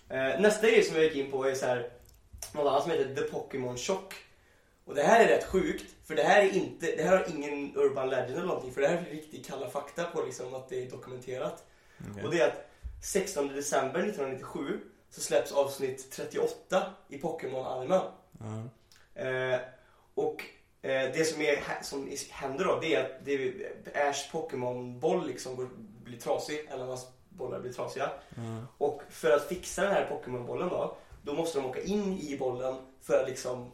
[0.08, 1.90] Eh, nästa grej som jag gick in på är så här,
[2.54, 4.14] något annat som heter The Pokémon Shock.
[4.86, 7.76] Och det här är rätt sjukt, för det här är inte, det här har ingen
[7.76, 10.82] urban legend eller någonting, för det här är riktigt kalla fakta på liksom att det
[10.82, 11.64] är dokumenterat.
[12.10, 12.24] Okej.
[12.24, 12.66] Och det är att
[13.02, 18.02] 16 december 1997 så släpps avsnitt 38 i Pokémon-animen.
[18.38, 19.22] Ja.
[19.22, 19.60] Eh,
[20.14, 20.44] och
[20.82, 25.56] eh, det som, är, som händer då, det är att det är Ash Pokémon-boll liksom
[25.56, 25.68] går,
[26.04, 28.10] blir trasig, eller hans bollar blir trasiga.
[28.34, 28.66] Ja.
[28.78, 32.76] Och för att fixa den här Pokémon-bollen då, då måste de åka in i bollen
[33.02, 33.70] för att liksom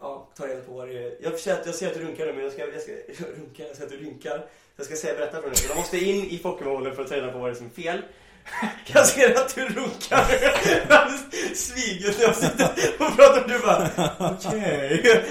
[0.00, 1.16] ja, ta reda på vad det är.
[1.20, 2.92] Jag ser att, jag ser att du runkar nu, men jag ska, jag ska
[3.36, 4.46] runka, jag ser att du rynkar.
[4.76, 5.58] Jag ska säga, berätta för dig.
[5.68, 7.82] De måste in i Pokémonen för att ta reda på vad det är som är
[7.82, 8.02] fel.
[8.86, 10.24] Jag ser att du runkar.
[11.54, 15.24] Sviget när jag sitter och pratar och du bara, okej.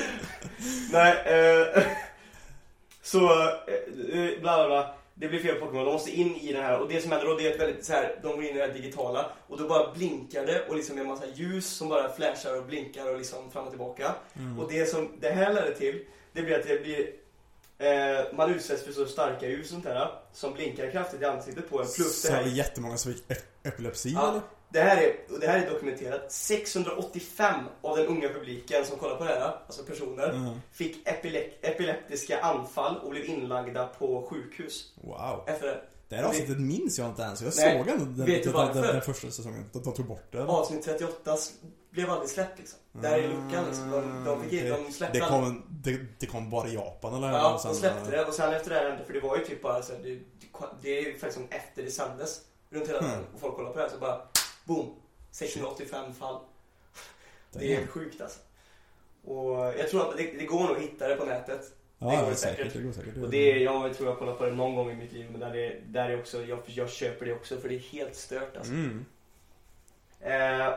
[0.92, 1.84] Nej, eh,
[3.04, 4.96] så eh, eh, bla bla bla.
[5.16, 7.36] Det blir fel Pokémon, de måste in i den här och det som händer då
[7.38, 9.68] det är ett väldigt så här, de går in i det här digitala och då
[9.68, 13.18] bara blinkar det och liksom är en massa ljus som bara flashar och blinkar och
[13.18, 14.16] liksom fram och tillbaka.
[14.36, 14.60] Mm.
[14.60, 17.10] Och det som det här ledde till, det blir att det blir
[17.78, 21.70] eh, man utsätts för så starka ljus och sånt här som blinkar kraftigt i ansiktet
[21.70, 24.42] på en plus Så det är här det jättemånga som fick ep- epilepsi Ja, eller?
[24.74, 26.32] Det här, är, och det här är dokumenterat.
[26.32, 30.54] 685 av den unga publiken som kollar på det här, alltså personer, Ja.
[30.72, 35.44] fick epilek- epileptiska anfall och blev inlagda på sjukhus Wow.
[35.48, 35.82] efter det.
[36.10, 37.42] Det här avsnittet minns jag inte ens.
[37.42, 37.78] Jag Nej.
[37.78, 38.94] såg den, den, den, varför?
[38.94, 39.66] den första säsongen.
[39.74, 40.44] De, de tog bort det.
[40.44, 41.54] Avsnitt 38 s-
[41.90, 42.80] blev aldrig släppt liksom.
[42.92, 43.92] Det här är luckan liksom.
[43.92, 44.70] De, de, fick, Okej.
[44.86, 47.32] de släppte det, kom, det, det kom bara i Japan eller?
[47.32, 49.82] Ja, de släppte det och sen efter det här för det var ju typ bara
[49.82, 50.20] så det,
[50.82, 53.78] det är ju faktiskt som efter det sändes runt hela världen och folk kollar på
[53.78, 54.22] det här så bara
[54.64, 54.96] boom!
[55.32, 56.40] 685 fall.
[57.52, 58.40] Det är sjukt alltså.
[59.24, 61.72] Och jag tror att det, det går nog att hitta det på nätet.
[61.98, 62.58] Ja, det går går säkert.
[62.58, 62.74] säkert.
[62.74, 63.18] Det går säkert.
[63.18, 65.40] Och det jag tror jag har kollat på det någon gång i mitt liv men
[65.40, 68.58] där är, där är också, jag, jag köper det också för det är helt stört
[68.58, 68.74] alltså.
[68.74, 69.06] Mm.
[70.20, 70.74] Eh,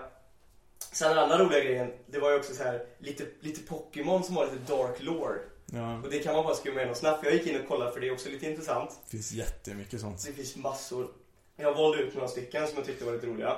[0.93, 4.37] sen den andra roliga grejen, det var ju också så här lite, lite Pokémon som
[4.37, 5.39] har lite dark lore.
[5.67, 7.25] Ja, Och det kan man bara skumma igenom snabbt.
[7.25, 8.91] Jag gick in och kollade för det är också lite intressant.
[9.05, 10.21] det finns jättemycket sånt.
[10.21, 11.09] Så det finns massor.
[11.57, 13.57] Jag valde ut några stycken som jag tyckte var lite roliga.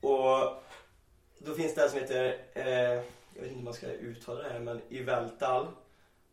[0.00, 0.62] Och
[1.38, 2.64] då finns det här som heter, eh,
[3.34, 5.66] jag vet inte hur man ska uttala det här, men Yveltal.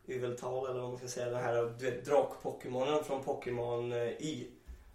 [0.08, 1.30] Yveltal eller vad man ska säga.
[1.30, 4.48] Den här du vet, drak-pokémonen från Pokémon eh, Y.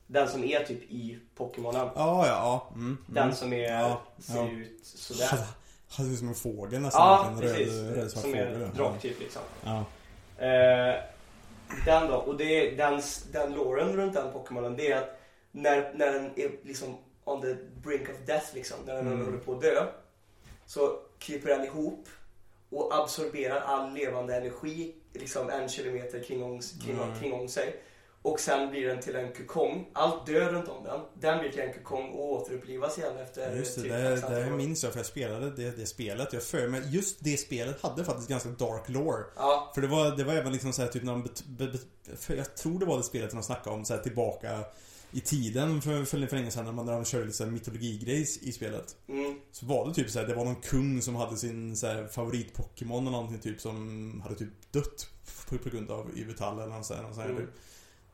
[0.07, 1.89] Den som är typ i Pokémonen.
[1.95, 2.67] Ja, ja.
[2.75, 2.99] Mm, mm.
[3.07, 4.51] Den som är, Ja, ser ja.
[4.51, 5.27] ut sådär.
[5.27, 5.43] Hade,
[5.91, 7.03] hade ut som en fågel nästan.
[7.03, 7.73] Ja, en precis.
[7.73, 8.63] Röd, som fågel.
[8.63, 9.43] är draktyp liksom.
[9.65, 9.85] Ja.
[10.45, 10.95] Eh,
[11.85, 15.16] den då, och det den, den loren runt den Pokémonen, det är att
[15.57, 19.25] när, när den är liksom on the brink of death liksom, när den Mm.
[19.25, 19.87] håller på att dö,
[20.67, 22.09] så kryper den ihop
[22.71, 27.19] och absorberar all levande energi liksom en kilometer kring, om, kring, Mm.
[27.21, 27.83] kring om sig.
[28.23, 29.91] Och sen blir den till en kokong.
[29.93, 31.01] Allt dör runt om den.
[31.15, 34.51] Den blir till en kokong och återupplivas igen efter Ja, Just det, typ det, det
[34.51, 36.33] minns jag för jag spelade det, det spelet.
[36.33, 39.25] Jag för mig, just det spelet hade faktiskt ganska dark lore.
[39.37, 41.81] Ja, För det var, det var även liksom så här, typ när de bet,
[42.29, 44.65] Jag tror det var det spelet de snackade om så här, tillbaka
[45.17, 48.53] i tiden för, för, för länge sedan när man när de körde lite mytologigrejs i
[48.53, 48.97] spelet.
[49.09, 51.75] mm, Så var det typ så här, det var någon kung som hade sin
[52.11, 55.09] favorit-Pokémon eller någonting typ som hade typ dött
[55.49, 57.37] på, på grund av Yvetall eller något sånt här, här, Mm.
[57.37, 57.51] typ.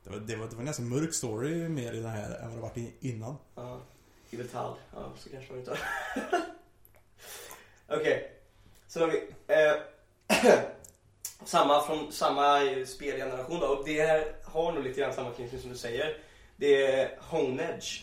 [0.04, 2.48] det, var, det, var, det var en ganska mörk story mer i den här än
[2.48, 3.36] vad det varit innan.
[3.54, 3.80] Ja,
[4.30, 4.76] Iveltal.
[4.94, 5.78] Ja, så kanske man inte
[7.88, 8.32] Okej,
[8.88, 10.52] så har vi eh,
[11.44, 13.66] samma från samma spelgeneration då.
[13.66, 16.16] Och det här har nog lite grann samma knytning som du säger.
[16.62, 18.02] Det är Honedge.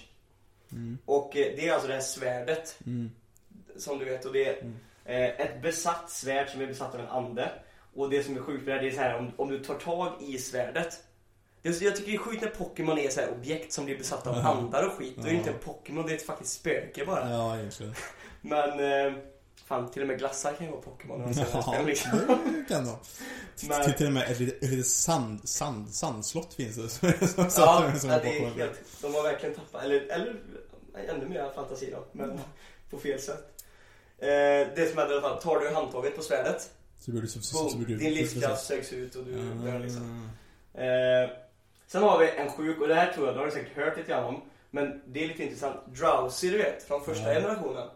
[0.72, 0.98] Mm.
[1.06, 3.12] Och eh, det är alltså det här svärdet Mm.
[3.78, 4.26] som du vet.
[4.26, 4.76] Och det är Mm.
[5.06, 7.52] eh, ett besatt svärd som är besatt av en ande.
[7.96, 9.60] Och det som är sjukt med det här, det är så här om, om du
[9.60, 11.04] tar tag i svärdet.
[11.62, 13.98] Det är, jag tycker det är sjukt när Pokémon är så här objekt som blir
[13.98, 14.42] besatta av Ja.
[14.48, 15.18] andar och skit.
[15.18, 15.36] Är det Ja.
[15.38, 17.30] inte en Pokémon, det är ett faktiskt spöke bara.
[17.30, 17.94] Ja, egentligen.
[18.42, 19.14] Men, eh,
[19.66, 21.22] fan till och med glassar kan ju vara Pokémon.
[21.22, 22.12] när Ja, det, liksom.
[22.20, 22.98] det kan de.
[23.68, 26.90] Men- Till, och med ett litet, sand, sand, sandslott finns det.
[27.28, 30.36] Som, som, Ja, som, det är helt, de har verkligen tappat, eller, eller
[31.10, 32.40] ännu mer fantasi då, men
[32.90, 33.64] på fel sätt.
[34.18, 34.28] Eh,
[34.76, 36.70] det som händer i alla fall, tar du handtaget på svärdet
[37.00, 39.54] Så blir du så, så, Boom, så blir du, din livskraft söks ut och du
[39.54, 40.30] börjar liksom.
[40.76, 40.82] Ah.
[40.82, 41.30] Eh,
[41.88, 43.98] sen har vi en sjuk, och det här tror jag, det har du säkert hört
[43.98, 44.42] lite grann om.
[44.72, 45.76] Men det är lite intressant.
[45.88, 47.88] Drowsy, du vet, från första generationen.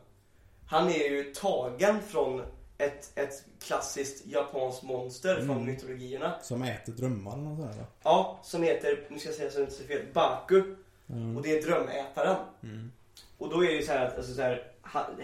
[0.68, 2.42] Han är ju tagen från
[2.78, 5.66] ett, ett klassiskt japanskt monster från Mm.
[5.66, 6.34] mytologierna.
[6.42, 7.86] Som äter drömmar eller något sånt där.
[8.04, 10.64] Ja, som heter, nu ska jag säga så jag inte fel, Baku.
[11.10, 11.38] Mm.
[11.38, 12.36] Och det är drömätaren.
[12.64, 12.92] Mm.
[13.38, 14.72] Och då är det ju så här att, alltså så här,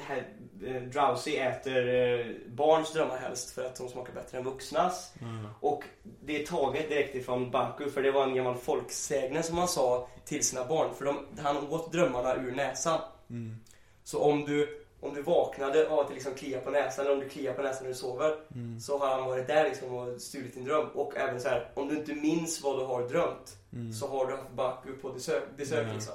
[0.08, 0.28] här,
[0.66, 5.14] eh, Drowsy äter eh, barns drömmar helst för att de smakar bättre än vuxnas.
[5.22, 5.48] Mm.
[5.60, 5.84] Och
[6.26, 10.08] det är taget direkt ifrån Baku för det var en gammal folksägning som han sa
[10.26, 10.94] till sina barn.
[10.96, 13.00] För de, han åt drömmarna ur näsan.
[13.30, 13.56] Mm.
[14.04, 17.22] Så om du, om du vaknade av att det liksom kliar på näsan eller om
[17.22, 18.36] du kliar på näsan när du sover.
[18.56, 18.80] Mm.
[18.80, 20.88] Så har han varit där liksom och stulit din dröm.
[20.94, 23.58] Och även så här, om du inte minns vad du har drömt.
[23.74, 23.94] Mm.
[23.94, 25.94] Så har du haft Baku på besök, besök Ja.
[25.94, 26.14] liksom.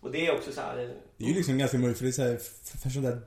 [0.00, 0.78] Och det är också så här.
[0.78, 3.06] eh, Det är ju liksom ganska mörkt för det är så här, för, för sånt
[3.06, 3.20] där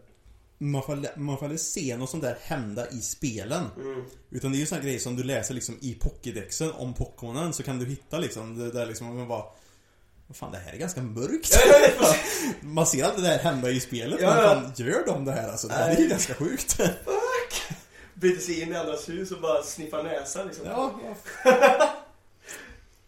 [0.57, 3.65] man får, man får aldrig se något sånt där hända i spelen.
[3.77, 4.03] Mm.
[4.29, 7.63] Utan det är ju såna grejer som du läser liksom i Pokédexen om Pokémonen så
[7.63, 9.43] kan du hitta liksom det där liksom man bara
[10.33, 11.59] fan det här är ganska mörkt.
[12.62, 15.49] Man ser aldrig det här hända i spelet Ja, men fan gör de det här
[15.49, 15.67] alltså?
[15.67, 16.73] Det här är ju ganska sjukt.
[16.73, 17.77] Fuck!
[18.13, 20.65] Bryter sig in i andras hus och bara sniffar näsan liksom.
[20.65, 20.91] Ja,
[21.43, 21.55] ja.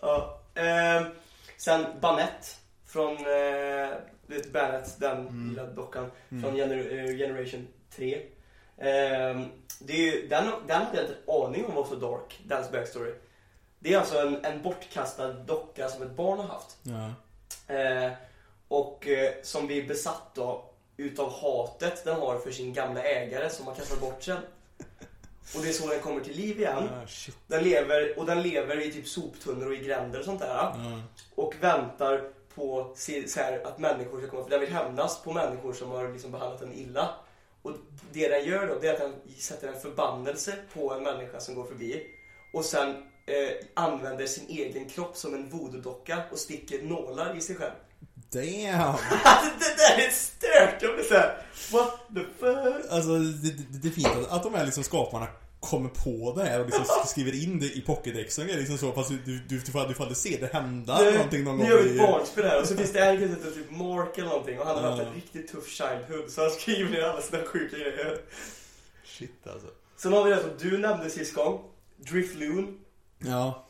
[0.01, 0.41] Ja.
[0.61, 1.07] Eh,
[1.57, 3.89] sen Banett från eh,
[4.27, 5.49] vet Banett, den Mm.
[5.49, 6.43] lilla dockan Mm.
[6.43, 8.15] från gener- eh, Generation 3.
[8.77, 9.41] Eh,
[9.79, 12.71] det är ju, den, den hade jag inte en aning om var så dark, dens
[12.71, 13.11] backstory.
[13.85, 16.77] Det är alltså en, en bortkastad docka som ett barn har haft.
[16.83, 17.13] ja.
[17.75, 18.11] Eh,
[18.67, 23.67] och eh, som blir besatt då utav hatet den har för sin gamla ägare som
[23.67, 24.37] har kastat bort sen.
[25.55, 26.89] Och det är så den kommer till liv igen.
[26.93, 27.31] Ah.
[27.47, 30.47] Den lever, och den lever i typ soptunnor och i gränder och sånt där.
[30.47, 30.75] Ja.
[31.35, 35.73] Och väntar på så här, att människor ska komma, för den vill hämnas på människor
[35.73, 37.09] som har liksom behandlat den illa.
[37.61, 37.71] Och
[38.11, 41.55] det den gör då, det är att den sätter en förbannelse på en människa som
[41.55, 42.03] går förbi.
[42.53, 47.55] Och sen eh, använder sin egen kropp som en voodoo-docka och sticker nålar i sig
[47.55, 47.73] själv.
[48.31, 48.81] Damn!
[49.23, 50.81] Alltså det där är stört!
[50.81, 52.91] Jag blir såhär, what the fuck?
[52.91, 55.27] Alltså det, det, det är fint att, att de här liksom skaparna
[55.59, 59.09] kommer på det här och liksom skriver in det i Pokédexen är liksom så fast
[59.09, 61.83] du, du, du, du, får, aldrig se det hända Nu- någonting någon Nu gång gör
[61.83, 64.59] vi ett barnspel här och så finns det en kille som typ Mark eller någonting
[64.59, 67.77] och han har haft en riktigt tuff childhood så han skriver ner alla sina sjuka
[67.77, 68.17] grejer.
[69.05, 69.67] Shit alltså.
[69.97, 71.61] Sen har vi det som du nämnde sist gång.
[71.97, 72.79] Drifloon.
[73.19, 73.61] Ja.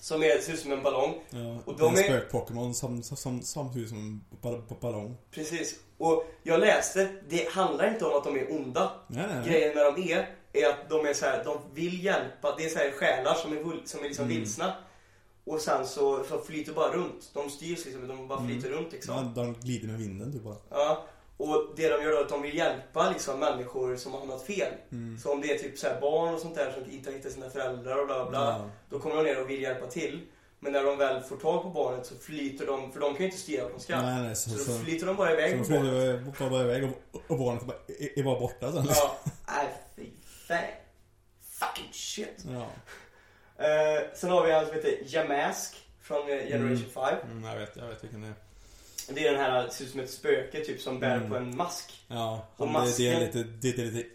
[0.00, 1.14] Som är, ser ut som en ballong.
[1.30, 1.58] ja.
[1.64, 5.16] Och de en är- spök-Pokémon som, som, som, som en ba- ba- ballong.
[5.30, 5.74] Precis.
[5.98, 8.92] Och jag läste, det handlar inte om att de är onda.
[9.08, 9.48] Nej, nej, nej.
[9.48, 12.54] Grejen med dem är, är att de är så här, de vill hjälpa.
[12.56, 14.36] Det är så här själar som är, som är liksom Mm.
[14.38, 14.74] vilsna.
[15.44, 17.30] Och sen så, så flyter bara runt.
[17.34, 18.50] De styrs liksom, de bara Mm.
[18.50, 19.14] flyter runt liksom.
[19.36, 20.56] Ja, de glider med vinden typ bara.
[20.70, 21.04] Ja,
[21.40, 24.46] och det de gör då är att de vill hjälpa liksom, människor som har hamnat
[24.46, 24.72] fel.
[24.92, 25.18] Mm.
[25.18, 27.32] Så om det är typ så här barn och sånt där som inte har hittat
[27.32, 28.70] sina föräldrar och bla bla, Ja.
[28.90, 30.20] då kommer de ner och vill hjälpa till.
[30.62, 33.24] Men när de väl får tag på barnet så flyter de, för de kan ju
[33.24, 34.02] inte styra vart de ska.
[34.02, 36.84] Nej, nej, så, så, så, då flyter de bara iväg så de flyger bara, iväg
[37.12, 38.84] och, och barnet bara, är, är bara borta sen.
[38.88, 39.16] Ja,
[39.48, 40.06] nej fy
[40.48, 40.64] fan.
[41.42, 42.44] Fucking shit.
[42.48, 42.66] Ja.
[43.64, 47.14] Eh, sen har vi en som heter Jamask från eh, Generation 5.
[47.30, 48.34] Mm, jag vet, jag vet vilken det är.
[49.08, 51.30] Det är den här, ser ut som ett spöke typ som bär Mm.
[51.30, 52.04] på en mask.
[52.08, 54.08] Ja, Och han, det, det är masken- lite, det är lite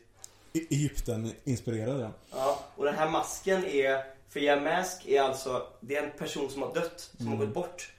[0.54, 2.12] E- Egypten-inspirerad ja.
[2.32, 6.62] Ja, och den här masken är, för Yamask är alltså, det är en person som
[6.62, 7.38] har dött, som Mm.
[7.40, 7.92] har gått bort.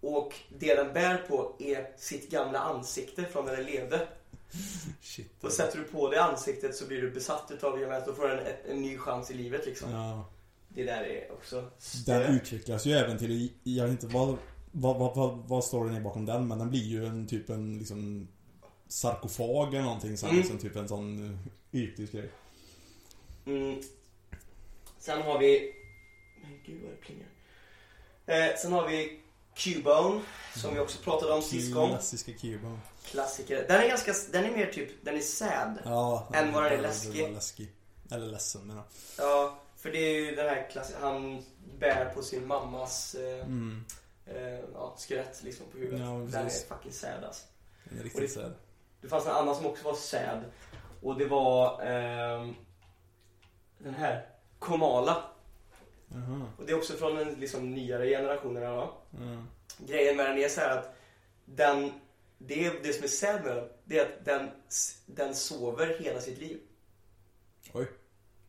[0.00, 4.08] Och det den bär på är sitt gamla ansikte från när den levde.
[5.02, 5.44] Shit.
[5.44, 8.32] Och sätter du på det ansiktet så blir du besatt utav Yamask, då får du
[8.34, 9.90] en, en, ny chans i livet liksom.
[9.92, 10.28] Ja.
[10.68, 12.28] Det där är också Den stört.
[12.30, 14.36] utvecklas ju även till, jag vet inte vad,
[14.72, 17.78] vad, vad, vad, vad storyn är bakom den, men den blir ju en typ en
[17.78, 18.28] liksom
[18.88, 20.40] sarkofag eller någonting sen, Mm.
[20.40, 21.38] liksom typ en sån
[21.72, 22.30] egyptisk grej.
[23.46, 23.80] Mm.
[24.98, 25.74] Sen har vi...
[26.42, 27.28] Men gud vad det plingar.
[28.26, 29.20] Eh, sen har vi
[29.56, 30.20] Cubone,
[30.56, 31.88] som vi också pratade om sist gång.
[31.90, 32.78] Klassiska Cuba.
[33.04, 33.64] Klassiker.
[33.68, 35.78] Den är ganska, den är mer typ, den är sad.
[35.84, 36.28] Ja.
[36.34, 37.32] Än vad den är läskig.
[37.32, 37.68] läskig.
[38.10, 38.82] Eller ledsen menar
[39.18, 41.42] Ja, för det är ju den här klassiska, han
[41.78, 43.84] bär på sin mammas eh, Mm.
[44.26, 46.00] Eh, ja, skelett liksom på huvudet.
[46.00, 47.44] Ja, den är fucking sad alltså.
[47.84, 48.54] Den är riktigt det- sad.
[49.00, 50.44] Det fanns en annan som också var sad.
[51.02, 52.54] Och det var ehm,
[53.78, 54.26] den här,
[54.58, 55.24] Komala.
[56.08, 56.46] Jaha.
[56.58, 58.62] Och det är också från den liksom, nyare generationen.
[58.62, 58.98] Ja.
[59.10, 59.44] Ja.
[59.78, 60.94] Grejen med den är så här att
[61.44, 61.92] den,
[62.38, 64.50] det, är- det som är sad med den, det är att den,
[65.06, 66.60] den sover hela sitt liv.
[67.72, 67.86] Oj.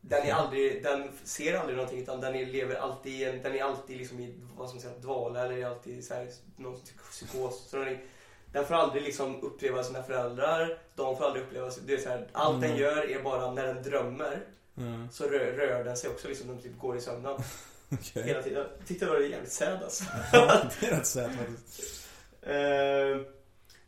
[0.08, 3.96] Den, är aldrig, den ser aldrig någonting utan den är, lever alltid, den är alltid
[3.96, 6.80] liksom i vad man säga, dvala eller är alltid så här, någon
[7.10, 7.68] psykos.
[7.70, 8.04] Så den, är,
[8.52, 12.28] den får aldrig liksom uppleva sina föräldrar, de får aldrig uppleva, det är så här,
[12.32, 12.82] allt den Mm.
[12.82, 14.40] gör är bara när den drömmer
[14.74, 16.48] Ja, så rör, rör den sig också liksom.
[16.48, 17.36] Den typ går i sömnen
[17.92, 18.22] Okej.
[18.22, 18.66] hela tiden.
[18.78, 20.04] Jag tyckte det var jävligt sad alltså.
[20.32, 22.08] Det är rätt sött faktiskt.
[22.42, 23.20] Eh,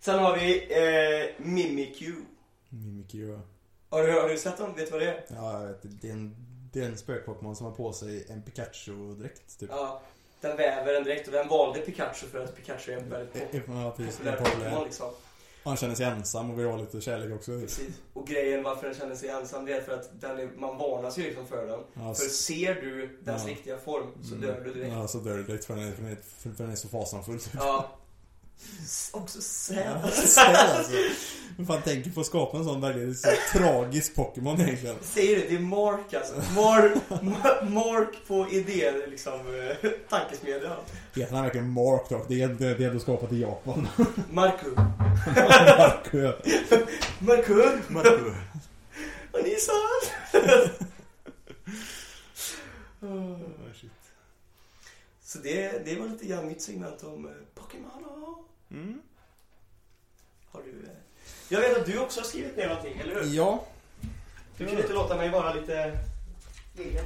[0.00, 2.14] sen har vi eh, Mimikyu.
[2.68, 3.40] Mimikyu, ja.
[3.91, 4.74] Har du, har du sett dem?
[4.76, 5.24] Vet du vad det är?
[5.28, 5.78] Ja, jag vet.
[5.82, 6.37] Det är en,
[6.72, 9.70] det är en spökpokémon som har på sig en Pikachu-dräkt, typ.
[9.72, 10.03] Ja.
[10.41, 14.37] Den väver den direkt och den valde Pikachu för att Pikachu är en väldigt populär
[14.37, 15.07] En Pokémon liksom.
[15.62, 17.61] Och han känner sig ensam och vill ha lite kärlek också.
[17.61, 18.01] Precis.
[18.12, 21.18] Och grejen varför den känner sig ensam det är för att den är, man varnas
[21.18, 21.80] ju liksom för den.
[21.95, 23.51] Ja, För ser du dess Ja.
[23.51, 24.47] riktiga form så Mm.
[24.49, 24.93] dör du direkt.
[24.95, 26.16] Ja, så dör du direkt för den är, för den är,
[26.55, 27.41] för den är så fasansfull.
[27.41, 27.53] Typ.
[27.55, 27.91] Ja.
[29.12, 29.76] Också sad.
[29.76, 30.92] Ja, så alltså.
[31.66, 34.96] Fan tänker på att skapa en sån väldigt så, tragisk Pokémon egentligen?
[35.02, 36.34] Säger du, det är Mark alltså.
[36.54, 40.76] Mark, Ma- Mark på idéer liksom, eh, tankesmedjan.
[41.14, 42.28] Heter han verkligen Mark dock?
[42.28, 43.88] Det är, det är ändå skapat i Japan.
[44.30, 44.66] Marku.
[44.76, 46.32] Mark, ja.
[47.18, 47.54] Marku.
[47.88, 48.07] Mark.
[49.32, 49.72] Och ni sa.
[55.37, 57.91] Så det, det var lite grann mitt segment om eh, Pokémon.
[58.70, 59.01] Mm.
[60.51, 60.70] Har du...
[60.87, 60.91] eh,
[61.49, 63.34] Jag vet att du också har skrivit ner någonting, eller hur?
[63.37, 63.64] Ja,
[64.59, 65.99] Du kan inte låta mig vara lite
[66.78, 67.05] egen.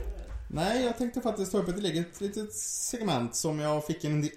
[0.50, 4.30] nej jag tänkte faktiskt ta upp ett eget litet segment som jag fick en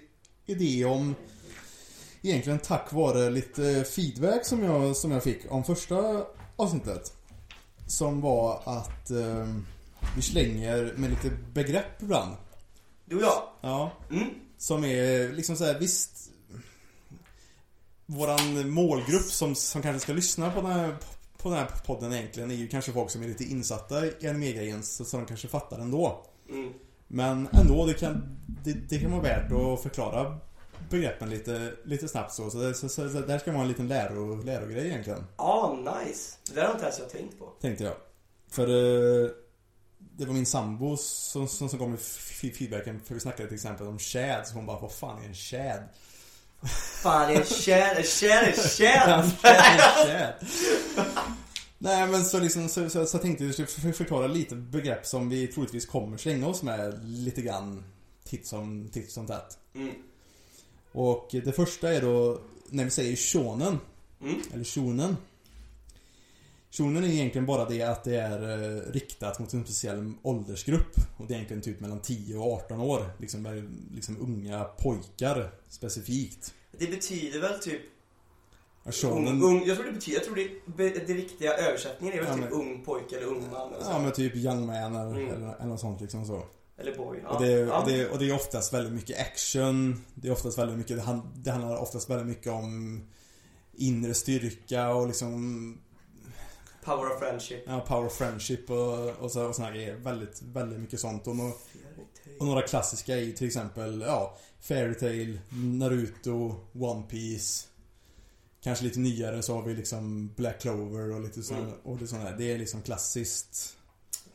[0.46, 1.14] idé om
[2.22, 6.26] Egentligen tack vare lite feedback som jag, som jag fick om första
[6.56, 7.12] avsnittet.
[7.86, 9.48] Som var att eh,
[10.16, 12.36] vi slänger med lite begrepp ibland.
[13.04, 13.42] Du och jag.
[13.60, 14.28] Ja, Mm.
[14.58, 16.10] som är liksom så här, visst
[18.06, 20.96] Våran målgrupp som, som kanske ska lyssna på den, här,
[21.38, 24.82] på den här podden egentligen är ju kanske folk som är lite insatta i animegrejen
[24.82, 26.26] så, så de kanske fattar ändå.
[26.50, 26.72] Mm.
[27.08, 30.38] Men ändå, det kan, det, det kan vara värt att förklara
[30.90, 32.50] begreppen lite, lite snabbt så.
[32.50, 35.24] Så, det, så, så, så där ska vara en liten läro, lärogrej egentligen.
[35.36, 36.36] Ah, nice.
[36.48, 37.48] Det där har inte ens jag tänkt på.
[37.60, 37.94] Tänkte jag.
[38.50, 39.30] För eh,
[40.16, 43.86] det var min sambo som, som, som med f- feedbacken för vi snackade till exempel
[43.86, 44.46] om shad.
[44.46, 45.82] Så hon bara, vad fan är en shad?
[47.02, 49.30] Fan, är en tjän, en tjän, en tjän.
[49.42, 50.34] Shad.
[51.78, 55.46] Nej men så liksom, så, så, så tänkte jag för- förklara lite begrepp som vi
[55.46, 57.84] troligtvis kommer slänga oss med lite grann
[58.24, 59.58] titt som, titt som tätt.
[59.74, 59.94] Mm.
[60.92, 63.78] Och det första är då när vi säger shonen,
[64.22, 64.40] Mm.
[64.54, 65.16] eller shonen.
[66.76, 68.42] Shonen är egentligen bara det att det är
[68.76, 70.96] eh, riktat mot en speciell åldersgrupp.
[71.16, 73.10] Och det är egentligen typ mellan 10 och 18 år.
[73.18, 76.54] Liksom, liksom unga pojkar specifikt.
[76.78, 77.80] Det betyder väl typ
[78.90, 80.36] shonen, ung, ung, Jag tror det betyder, jag tror
[80.76, 83.90] det, det riktiga översättningen är väl Ja, typ men- ung pojke eller ung man eller.
[83.90, 85.28] Ja men typ young man eller, Mm.
[85.34, 86.44] eller, eller något sånt liksom så.
[86.78, 87.18] eller boy.
[87.22, 87.28] Ja.
[87.36, 87.82] Och, det, ja.
[87.82, 90.04] och, det, och det är oftast väldigt mycket action.
[90.14, 90.96] Det är oftast väldigt mycket,
[91.34, 93.02] det handlar oftast väldigt mycket om
[93.76, 95.78] inre styrka och liksom
[96.84, 97.62] Power of friendship.
[97.66, 99.94] ja, power of friendship och, och, så, och såna här grejer.
[99.94, 101.26] Väldigt, väldigt mycket sånt.
[101.26, 101.52] Och, no,
[102.40, 107.66] och några klassiska är ju till exempel, ja, Fairytale, Naruto, One Piece
[108.64, 111.74] Kanske lite nyare så har vi liksom Black Clover och lite såna, Mm.
[111.82, 112.36] och det där.
[112.38, 113.76] Det är liksom klassiskt.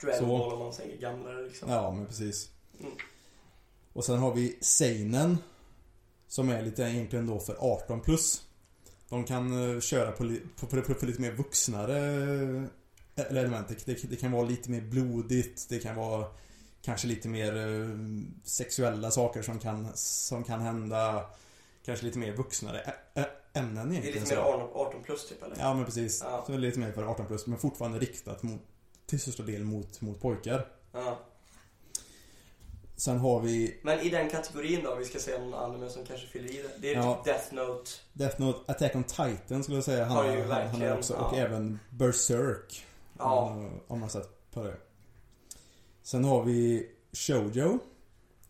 [0.01, 0.25] Dragon Så.
[0.25, 1.69] Ball om man säger gamlare liksom.
[1.69, 2.49] Ja, men precis.
[2.79, 2.91] Mm.
[3.93, 5.37] Och sen har vi Seinen.
[6.27, 8.43] Som är lite egentligen då för 18 plus.
[9.09, 11.97] De kan eh, köra på, på, på, på, lite mer vuxnare
[13.15, 13.67] eh, element.
[13.85, 15.69] Det, det, kan vara lite mer blodigt.
[15.69, 16.25] Det kan vara
[16.81, 17.89] kanske lite mer eh,
[18.43, 21.25] sexuella saker som kan, som kan hända.
[21.85, 22.93] Kanske lite mer vuxnare
[23.53, 24.23] ämnen Det är egentligen.
[24.23, 24.49] lite mer så.
[24.49, 25.55] 18 18 plus typ eller?
[25.59, 26.21] Ja men precis.
[26.23, 26.43] Ja.
[26.47, 28.61] Så lite mer för 18 plus men fortfarande riktat mot,
[29.05, 30.67] till största del mot, mot pojkar.
[30.91, 31.19] Ja.
[32.99, 36.27] Sen har vi Men i den kategorin då, vi ska säga någon anime som kanske
[36.27, 36.69] fyller i det.
[36.81, 37.15] Det är Ja.
[37.15, 37.91] typ Death Note.
[38.13, 40.05] Death Note, Attack on Titan skulle jag säga.
[40.05, 41.13] Han Har ju han, han verkligen, har också.
[41.13, 41.25] ja.
[41.29, 42.85] Och även Berserk.
[43.17, 43.41] Ja.
[43.49, 44.77] Om- Om man sett på det.
[46.03, 47.79] Sen har vi Shoujo.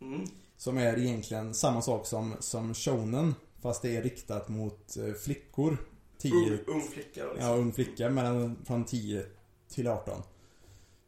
[0.01, 0.25] Mm.
[0.57, 3.35] Som är egentligen samma sak som, som shonen.
[3.61, 5.77] Fast det är riktat mot eh, flickor.
[6.17, 7.37] 10, Ung, ung flicka liksom.
[7.47, 9.25] ja, ung flicka mellan, från 10
[9.69, 10.21] till 18.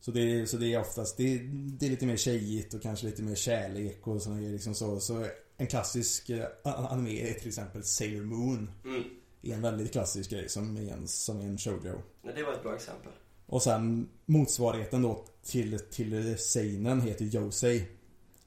[0.01, 3.05] Så det, är- så det är oftast, det, det är lite mer tjejigt och kanske
[3.05, 4.99] lite mer kärlek och sådana grejer liksom så.
[4.99, 5.25] Så
[5.57, 8.71] en klassisk eh, anime är till exempel Sailor Moon.
[8.85, 9.03] Mm.
[9.41, 12.01] är en väldigt klassisk grej som är en, som är en shoujo.
[12.21, 13.11] Men det var ett bra exempel.
[13.45, 17.85] Och sen motsvarigheten då till, till seinen heter Yosei.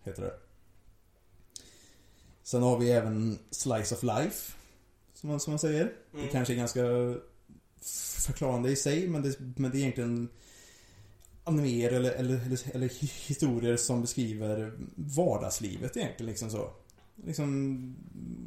[0.05, 0.35] Heter det.
[2.43, 4.53] Sen har vi även Slice of Life.
[5.15, 5.85] Som man, som man säger.
[6.13, 6.31] Det Mm.
[6.33, 6.83] kanske är ganska
[8.27, 10.29] förklarande i sig men det, men det är egentligen
[11.45, 12.89] animer eller, eller, eller, eller
[13.29, 16.71] historier som beskriver vardagslivet egentligen liksom så.
[17.25, 17.97] Liksom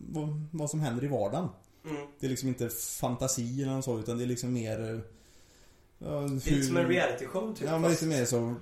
[0.09, 1.49] vad, vad som händer i vardagen.
[1.85, 2.07] Mm.
[2.19, 2.69] Det är liksom inte
[2.99, 4.99] fantasi eller något så utan det är liksom mer eh,
[5.99, 7.67] Ja, Det är hur- lite som en reality-show typ.
[7.67, 8.55] Ja men lite mer så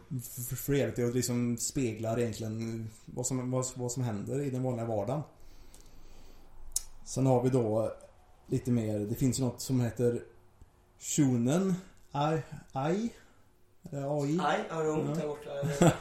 [0.67, 5.21] reality och liksom speglar egentligen vad som, vad, vad som händer i den vanliga vardagen.
[7.05, 7.93] Sen har vi då
[8.47, 10.23] lite mer, det finns ju något som heter
[10.99, 11.73] Shunen
[12.11, 12.41] AI.
[12.71, 13.09] AI?
[13.91, 14.35] Eller AI?
[14.35, 15.49] Nej, har du ont där borta?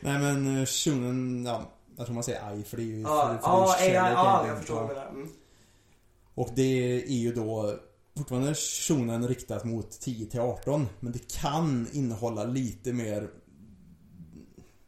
[0.00, 3.28] Nej men eh, Shunen, ja, jag tror man säger AI för det är ju Ja,
[3.28, 5.08] det ja, kärlek ja, jag förstår du menar.
[5.08, 5.28] Mm.
[6.34, 7.74] Och det är ju då
[8.16, 13.30] fortfarande shonen riktat mot 10 till 18 men det kan innehålla lite mer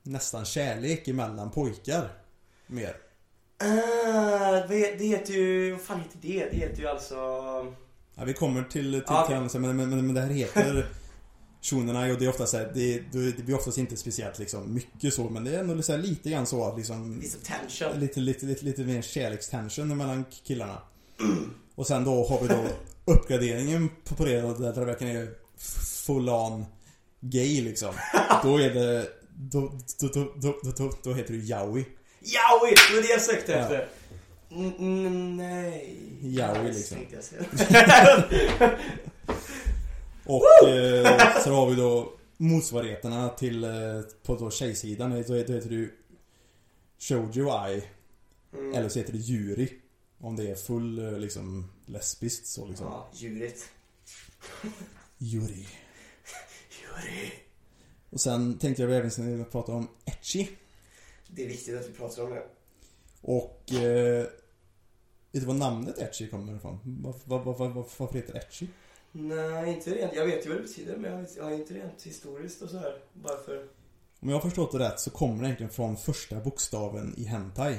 [0.03, 2.09] nästan kärlek emellan pojkar.
[2.67, 2.97] Mer.
[3.59, 6.49] Ah, det, det heter ju, vad fan heter det?
[6.51, 7.15] Det heter ju alltså...
[8.15, 10.87] Ja, vi kommer till, till, Ja, andra, men, men, men, men det här heter
[11.65, 15.15] shonerna och det är oftast så här, det, det, blir oftast inte speciellt liksom mycket
[15.15, 18.01] så men det är ändå så här, lite grann så att liksom Lite tension.
[18.01, 20.79] lite, lite, lite, lite mer kärlekstension mellan killarna.
[21.75, 22.65] Och sen då har vi då
[23.13, 25.29] uppgraderingen på, på det och där det verkligen är
[26.07, 26.65] full on
[27.21, 27.95] gay liksom.
[28.43, 31.87] Då är det, då, då, då, då, då, då, då heter det yaoi.
[32.21, 32.75] Yaoi!
[32.89, 33.59] Det var det jag sökte Ja.
[33.59, 33.89] efter.
[34.51, 35.97] Mm, mm, nej.
[36.23, 36.99] Nej, liksom.
[40.27, 43.71] Och eh, så har vi då motsvarigheterna till, eh,
[44.23, 45.91] på då tjejsidan, då heter då heter det ju
[46.99, 47.83] Shoujo Ai.
[48.53, 48.75] Mm.
[48.75, 49.73] Eller så heter det Yuri.
[50.19, 52.87] Om det är full eh, liksom lesbiskt så liksom.
[52.87, 53.71] Ja, djurigt.
[55.19, 55.69] Yuri.
[56.83, 57.33] Yuri.
[58.11, 60.51] Och sen tänkte jag även prata om Etchi.
[61.29, 62.43] Det är viktigt att vi pratar om det.
[63.21, 63.73] Och...
[63.73, 64.27] Eh,
[65.33, 66.79] vet du var namnet Etchi kommer ifrån?
[66.85, 68.69] Vad, vad, vad, varför heter Etchi?
[69.17, 70.15] Nej, inte rent.
[70.15, 72.71] Jag vet ju vad det betyder, men jag vet, jag har inte rent historiskt och
[72.71, 72.99] så här.
[73.13, 73.67] Varför?
[74.21, 77.77] Om jag har förstått det rätt så kommer det egentligen från första bokstaven i Hentai.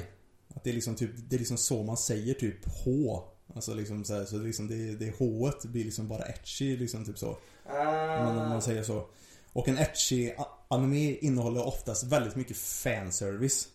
[0.54, 3.22] Att det är liksom typ, det är liksom så man säger typ H.
[3.54, 6.76] Alltså liksom så, här, så det, är liksom, det, det H blir liksom bara Etchi
[6.76, 7.36] liksom typ så.
[7.66, 7.84] Ah.
[8.24, 9.06] Man, om man säger så.
[9.52, 13.68] Och en Etchi a- anime innehåller oftast väldigt mycket fanservice.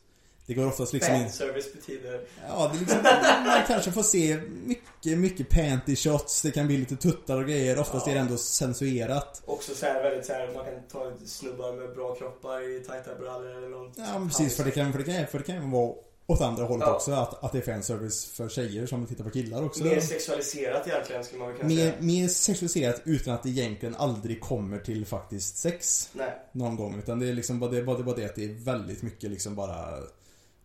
[0.46, 1.22] Det går oftast liksom in...
[1.22, 2.22] Fanservice betyder...
[2.48, 3.00] Ja, det är liksom,
[3.46, 6.42] man kanske får se mycket, mycket panty shots.
[6.42, 7.80] Det kan bli lite tuttar och grejer.
[7.80, 8.12] Oftast Ja.
[8.12, 9.42] är det ändå censurerat.
[9.46, 13.16] Också så här väldigt så här, man kan ta snubbar med bra kroppar i tajta
[13.20, 13.94] brallor eller något.
[13.98, 14.56] Ja, men precis.
[14.58, 15.94] För det kan, för det kan, för det kan ju vara
[16.28, 16.96] åt andra hållet Ja.
[16.96, 17.12] också.
[17.12, 19.84] Att, att det är fanservice för tjejer som tittar på killar också.
[19.84, 21.94] Mer sexualiserat egentligen skulle man väl kunna mer, säga.
[22.00, 26.10] mer sexualiserat utan att det egentligen aldrig kommer till faktiskt sex.
[26.14, 26.34] Nej.
[26.52, 27.00] Någon gång.
[27.00, 29.30] Utan det är liksom bara det, bara det, bara det att det är väldigt mycket
[29.32, 29.88] liksom bara...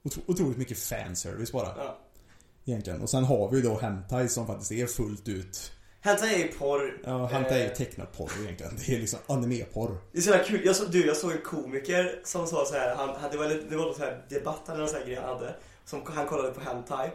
[0.07, 1.69] Otro, otroligt mycket fanservice bara.
[1.79, 1.99] Ja.
[2.65, 3.01] Egentligen.
[3.03, 6.49] Och sen har vi ju då Hentai som faktiskt är fullt ut Hentai är ju
[6.49, 7.01] porr.
[7.05, 8.73] Ja, Hentai är Eh, ju tecknad porr egentligen.
[8.87, 9.97] Det är liksom animeporr.
[10.13, 10.61] Det är så jävla kul.
[10.65, 13.77] Jag så, du, jag såg en komiker som sa så här, han, det var, det
[13.77, 15.55] var någon så här debatt eller någon sån här grej han hade.
[15.85, 17.11] Som, han kollade på Hentai.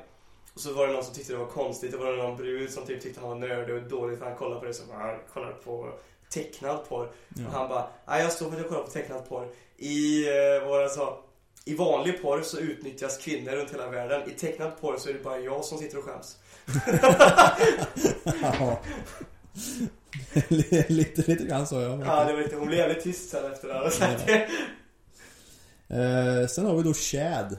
[0.54, 1.92] Och så var det någon som tyckte det var konstigt.
[1.92, 4.60] Det var någon brud som typ tyckte han var nördig och dålig för han kollade
[4.60, 5.94] på det så han kollade på
[6.30, 7.06] tecknad porr.
[7.06, 7.44] Och Ja.
[7.52, 9.48] han bara, nej jag står för att jag kollar på tecknad porr.
[9.78, 11.24] I, eh, han sa,
[11.66, 14.30] i vanlig porr så utnyttjas kvinnor runt hela världen.
[14.30, 16.38] I tecknad porr så är det bara jag som sitter och skäms.
[18.42, 18.82] Ja.
[20.48, 22.00] lite, lite grann så ja.
[22.06, 24.24] Ja, det var lite, hon blev jävligt tyst sen efter det här.
[24.28, 24.48] Det-
[25.94, 27.58] Eh, sen har vi då Chad.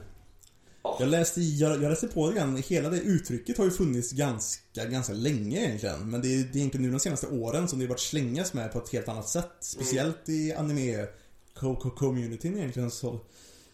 [0.83, 0.97] Ja.
[0.99, 2.57] Jag läste, jag, jag läste på det grann.
[2.67, 6.09] Hela det uttrycket har ju funnits ganska, ganska länge egentligen.
[6.09, 8.53] Men det är, det är egentligen nu de senaste åren som det har varit slängas
[8.53, 9.51] med på ett helt annat sätt.
[9.59, 11.07] Speciellt i anime
[11.59, 13.19] co- co- communityn egentligen så,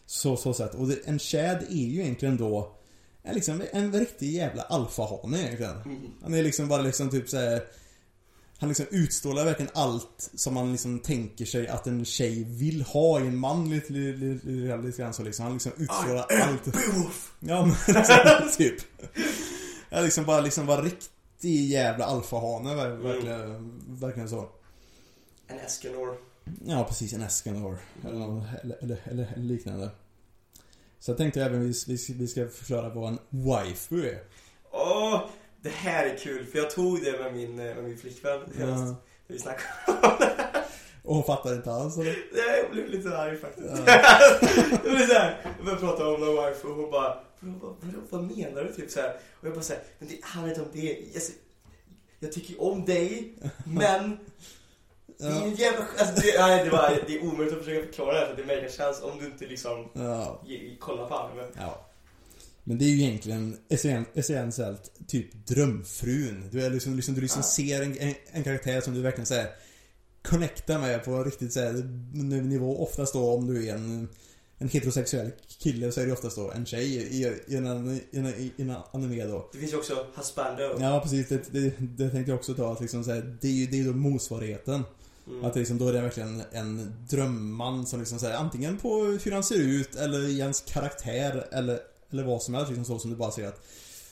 [0.09, 0.75] så, så sätt.
[0.75, 2.75] Och det, en Chad är ju egentligen då
[3.23, 5.81] en, liksom, en riktig jävla alfahane egentligen.
[5.81, 6.11] Mm.
[6.21, 7.61] Han är liksom bara liksom typ såhär
[8.57, 13.19] Han liksom utstrålar verkligen allt som man liksom tänker sig att en tjej vill ha
[13.19, 15.43] i en man lite, lite, lite, lite, lite grann så liksom.
[15.43, 16.65] Han liksom utstrålar allt.
[16.65, 17.31] Beowulf!
[17.39, 18.17] Ja men liksom,
[18.57, 18.75] typ.
[19.89, 24.49] Ja liksom bara liksom var riktig jävla alfahane ver- verkligen, verkligen så.
[25.47, 26.17] En Escanor.
[26.65, 27.77] Ja precis, en Escanor.
[28.03, 29.89] Eller, någon- eller, eller, eller, liknande.
[30.99, 34.19] Så jag tänkte även vi, vi, vi ska förklara vad en waifu är.
[34.71, 35.21] Åh,
[35.61, 38.39] det här är kul för jag tog det med min, eh, med min flickvän.
[38.59, 38.95] Ja.
[39.27, 39.73] Vi snackade
[41.03, 42.05] Och hon fattar inte alls eller?
[42.33, 43.67] Nej, Jag blev lite arg faktiskt.
[43.69, 43.83] Ja.
[44.83, 47.75] det blev såhär, jag började prata om någon wife och hon bara "Vad-
[48.09, 48.73] vad, menar du?
[48.73, 49.13] Typ såhär.
[49.41, 50.97] Och jag bara såhär, men det handlar inte om det.
[51.13, 51.21] Jag,
[52.19, 53.33] jag tycker om dig,
[53.65, 54.17] men
[55.19, 55.85] det är ju jävla...
[55.97, 58.45] Alltså det, nej, det, var, det är omöjligt att försöka förklara det här för det
[58.47, 60.41] mega känns om du inte liksom Ja.
[60.47, 61.43] ge- kollar på anime.
[61.57, 61.85] Ja.
[62.63, 66.49] Men det är ju egentligen essen- essentiellt typ drömfrun.
[66.51, 67.47] Du är liksom, liksom, du liksom Ja.
[67.47, 69.47] ser en, en, en karaktär som du verkligen säger
[70.21, 71.73] connectar med på en riktigt så här,
[72.41, 72.83] nivå.
[72.83, 74.09] Oftast då om du är en,
[74.57, 78.27] en heterosexuell kille så är det oftast då en tjej i, i, en, i, en,
[78.27, 79.49] i en anime då.
[79.53, 80.77] Det finns ju också husbando.
[80.79, 83.51] Ja precis, det, det, det tänkte jag också ta att liksom så här, det är
[83.51, 84.83] ju det är då motsvarigheten.
[85.29, 85.45] Mm.
[85.45, 89.31] Att det liksom, då är det verkligen en drömman som liksom säger antingen på hur
[89.31, 91.79] han ser ut eller i ens karaktär eller,
[92.11, 93.61] eller vad som helst liksom så som du bara säger att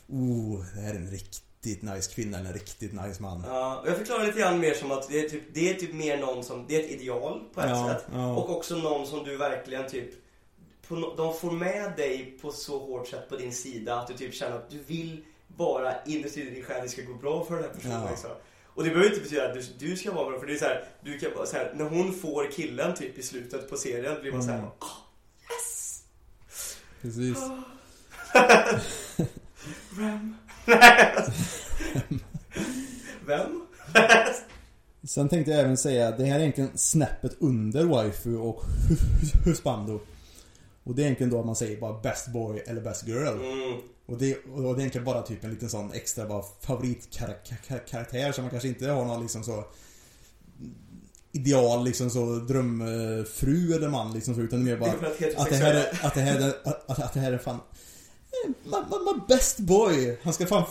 [0.09, 3.43] Oh, det här är en riktigt nice kvinna eller en riktigt nice man.
[3.47, 5.93] Ja, och jag förklarar lite grann mer som att det är typ, det är typ
[5.93, 8.05] mer någon som, det är ett ideal på ett Ja, sätt.
[8.13, 8.35] ja.
[8.35, 10.09] Och också någon som du verkligen typ,
[10.87, 14.33] på, de får med dig på så hårt sätt på din sida att du typ
[14.33, 17.55] känner att du vill bara innerst inne i din själ det ska gå bra för
[17.55, 18.01] den här personen.
[18.01, 18.09] Ja.
[18.09, 18.29] Liksom.
[18.77, 20.65] Och det behöver inte betyda att du, du ska vara bra, för det är så
[20.65, 24.21] här, du kan vara så här, när hon får killen typ i slutet på serien
[24.21, 24.69] blir man så här, Mm.
[24.79, 24.85] "Ah,
[25.51, 26.03] yes!
[27.01, 27.37] Precis.
[29.97, 30.35] Vem?
[33.25, 33.61] Vem?
[35.03, 38.63] Sen tänkte jag även säga att det här är egentligen snäppet under waifu och
[39.45, 39.99] husbando.
[40.87, 43.27] Och det är egentligen då att man säger bara best boy eller best girl.
[43.27, 43.77] Mm.
[44.05, 48.43] Och det, och det är egentligen bara typ en liten sån extra bara favoritkaraktär som
[48.43, 49.63] man kanske inte har någon liksom så
[51.31, 54.91] ideal liksom så drömfru eller man liksom så utan det är mer bara
[55.37, 58.49] att det här är, att det här är, att, att det här är fan eh,
[58.63, 60.19] my, my, my best boy!
[60.23, 60.65] Han ska fan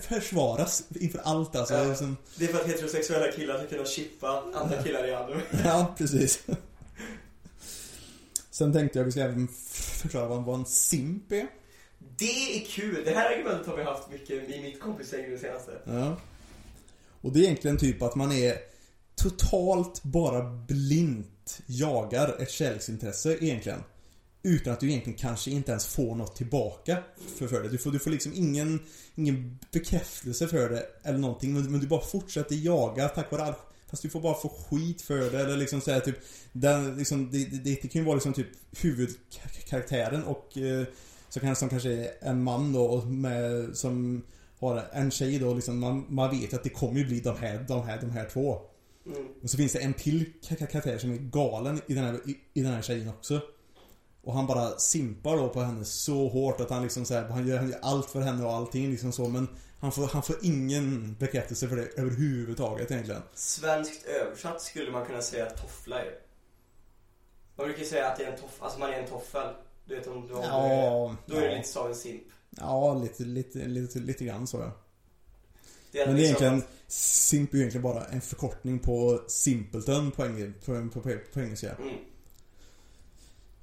[0.00, 1.74] försvaras inför allt alltså.
[1.74, 1.84] Ja.
[1.84, 5.40] Liksom, Det är för att heterosexuella killar ska kunna chippa andra killar i anime.
[5.64, 6.40] Ja, precis.
[8.58, 9.48] Sen tänkte jag vi ska även
[10.02, 11.46] förklara vad, vad en simp är.
[11.98, 13.02] Det är kul!
[13.04, 15.72] Det här argumentet har vi haft mycket i mitt kompisgäng det senaste.
[15.84, 16.16] Ja.
[17.20, 18.54] Och det är egentligen typ att man är
[19.14, 23.82] totalt bara blint jagar ett kärleksintresse egentligen.
[24.42, 27.02] Utan att du egentligen kanske inte ens får något tillbaka
[27.36, 27.68] för, för det.
[27.68, 28.80] Du får, du får liksom ingen,
[29.14, 31.54] ingen bekräftelse för det eller någonting.
[31.54, 33.54] Men, men du bara fortsätter jaga tack vare all
[33.90, 36.16] Fast du får bara få skit för det eller liksom säga typ
[36.52, 38.48] den, liksom, det, det, det kan ju vara liksom typ
[38.80, 40.86] huvudkaraktären och eh,
[41.28, 44.22] så kan som kanske är en man då och med, som
[44.60, 47.64] har en tjej då liksom man, man vet att det kommer ju bli de här,
[47.68, 48.58] de här, de här två.
[49.06, 49.26] Mm.
[49.42, 52.14] Och så finns det en till ka- ka- karaktär som är galen i den här,
[52.14, 53.40] i, i den här tjejen också.
[54.22, 57.46] Och han bara simpar då på henne så hårt att han liksom så här, han
[57.46, 59.48] gör, han gör allt för henne och allting liksom så men
[59.80, 63.22] han får, han får ingen bekräftelse för det överhuvudtaget egentligen.
[63.34, 66.10] Svenskt översatt skulle man kunna säga toffla ju.
[67.56, 69.54] Man brukar säga att det är en toff, alltså man är en toffel.
[69.84, 71.56] Du vet om du har Ja, Då är det ja.
[71.56, 72.22] lite som en simp.
[72.50, 74.72] Ja, lite, lite, lite, lite grann så ja.
[75.92, 80.10] Det är Men det är egentligen, att- simp är egentligen bara en förkortning på simpleton
[80.10, 81.74] på, eng, på, på, på, på engelska.
[81.74, 81.94] Mm.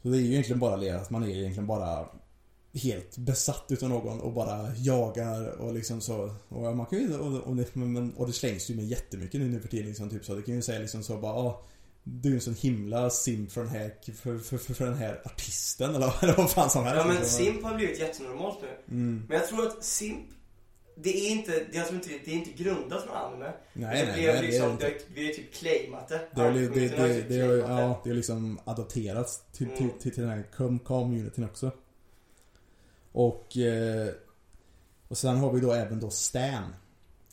[0.02, 2.10] Så det är ju egentligen bara det att man är egentligen bara
[2.76, 6.36] helt besatt utav någon och bara jagar och liksom så.
[6.50, 9.48] Och man kan ju, och, och, det, men, och det slängs ju med jättemycket nu,
[9.48, 10.36] nu för tiden liksom typ så.
[10.36, 11.64] Det kan ju säga liksom så bara, ah,
[12.04, 15.22] du är en sån himla simp för den här, för, för, för, för den här
[15.26, 16.98] artisten eller, eller vad fan som helst.
[17.02, 17.46] Ja men liksom.
[17.46, 18.96] simp har blivit jättenormalt nu.
[18.96, 19.26] Mm.
[19.30, 20.26] Men jag tror att simp,
[20.98, 23.46] det är inte, jag tror inte det, det är inte grundat från anime.
[23.46, 24.86] Nej, det nej, det är liksom, inte.
[24.88, 26.28] det, vi har typ claimat det.
[26.36, 30.00] Det, det, det, typ det, claimat ja, det har liksom adopterats till, till, Mm.
[30.00, 31.72] till, till den här com- communityn också.
[33.16, 34.14] Och, eh,
[35.08, 36.76] och sen har vi då även då stan.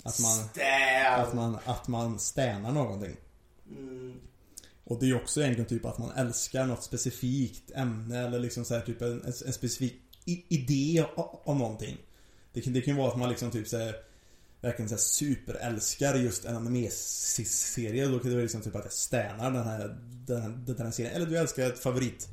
[0.03, 1.21] Att man, Stab!
[1.21, 3.17] att man, att man stanar någonting.
[3.71, 4.21] Mm.
[4.85, 8.75] Och det är också egentligen typ att man älskar något specifikt ämne eller liksom så
[8.75, 10.03] här typ en, en, specifik
[10.49, 11.05] idé
[11.45, 11.97] om någonting.
[12.53, 13.95] Det kan, det kan ju vara att man liksom typ så här,
[14.61, 18.07] verkligen så här superälskar just en anime-serie.
[18.07, 20.91] Då kan det vara liksom typ att jag stänar den här, den, här, den här
[20.91, 21.15] serien.
[21.15, 22.29] Eller du älskar ett favorit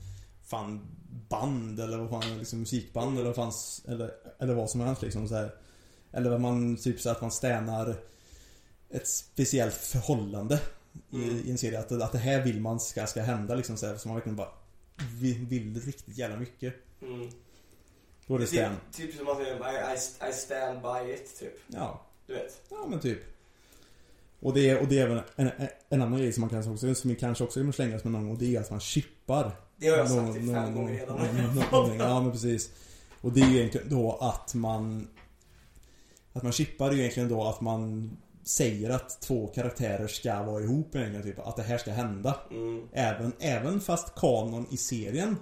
[0.49, 0.87] fan
[1.29, 3.51] band eller vad fan, liksom musikband eller vad fan,
[3.87, 5.55] eller, eller vad som helst liksom så här.
[6.11, 7.95] Eller vad man typ så att man stänar
[8.89, 10.61] ett speciellt förhållande
[11.11, 11.35] i, Mm.
[11.45, 11.79] i en serie.
[11.79, 14.35] Att, att det här vill man ska, ska hända liksom så här, så man verkligen
[14.35, 14.49] bara
[15.19, 16.73] vill, vill riktigt jävla mycket.
[17.01, 17.29] Mm.
[18.27, 18.75] Då är det stan.
[18.91, 21.53] Typ, typ som att I, I, I stand by it, typ.
[21.67, 22.61] Ja, Du vet.
[22.69, 23.19] ja men typ.
[24.39, 26.71] Och det, är- och det är även en, en, en annan grej som man kanske
[26.71, 29.51] också, som kanske också kommer slängas med någon gång och det är att man chippar.
[29.79, 31.17] Det har jag sagt någon- typ fem gånger redan.
[31.71, 31.97] någon-.
[31.99, 32.71] Ja men precis.
[33.21, 35.07] Och det är ju egentligen då att man
[36.33, 38.11] Att man chippar är ju egentligen då att man
[38.43, 41.47] Säger att två karaktärer ska vara ihop egentligen typ.
[41.47, 42.35] Att det här ska hända.
[42.51, 42.87] Mm.
[42.93, 45.35] Även, även fast kanon i serien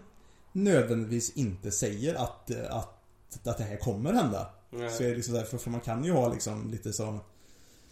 [0.51, 4.49] Nödvändigtvis inte säger att, att, att det här kommer hända.
[4.69, 4.89] Nej.
[4.89, 7.19] Så är det liksom så här, för, för man kan ju ha liksom lite så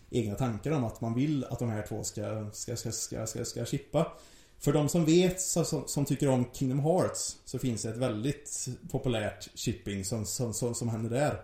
[0.10, 3.46] egna tankar om att man vill att de här två ska, ska, ska, ska, ska,
[3.46, 4.12] ska chippa.
[4.60, 8.68] För de som vet, som, som tycker om Kingdom Hearts, så finns det ett väldigt
[8.92, 11.42] populärt chipping som, som, som, som händer där.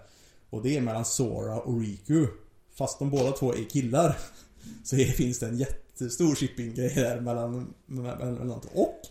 [0.50, 2.28] Och det är mellan Sora och Riku.
[2.76, 4.18] Fast de båda två är killar.
[4.84, 8.62] Så är, finns det en jättestor shipping-grej där mellan, mellan, mellan.
[8.74, 9.02] Och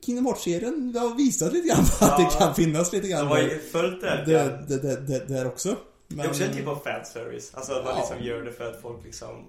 [0.00, 2.30] Kingdom Hearts-serien har visat lite grann på att Ja.
[2.30, 4.08] det kan finnas lite De grann har ju följt det.
[4.08, 4.26] här.
[4.26, 5.76] det, det, det, det, där också.
[6.08, 7.50] Det är också en typ av fanservice.
[7.54, 8.00] Alltså att man Ja.
[8.00, 9.44] liksom gör det för att folk liksom...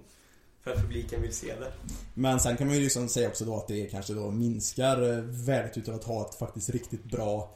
[0.68, 1.74] För att publiken vill se det.
[2.13, 5.24] Men sen kan man ju liksom säga också då att det kanske då minskar eh,
[5.24, 7.55] värdet utav att ha ett faktiskt riktigt bra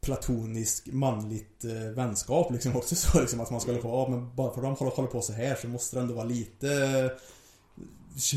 [0.00, 4.36] platoniskt manligt eh, vänskap liksom också så liksom att man ska hålla på, ja, men
[4.36, 6.68] bara för att de håller, håller på så här så måste det ändå vara lite
[6.72, 7.10] eh,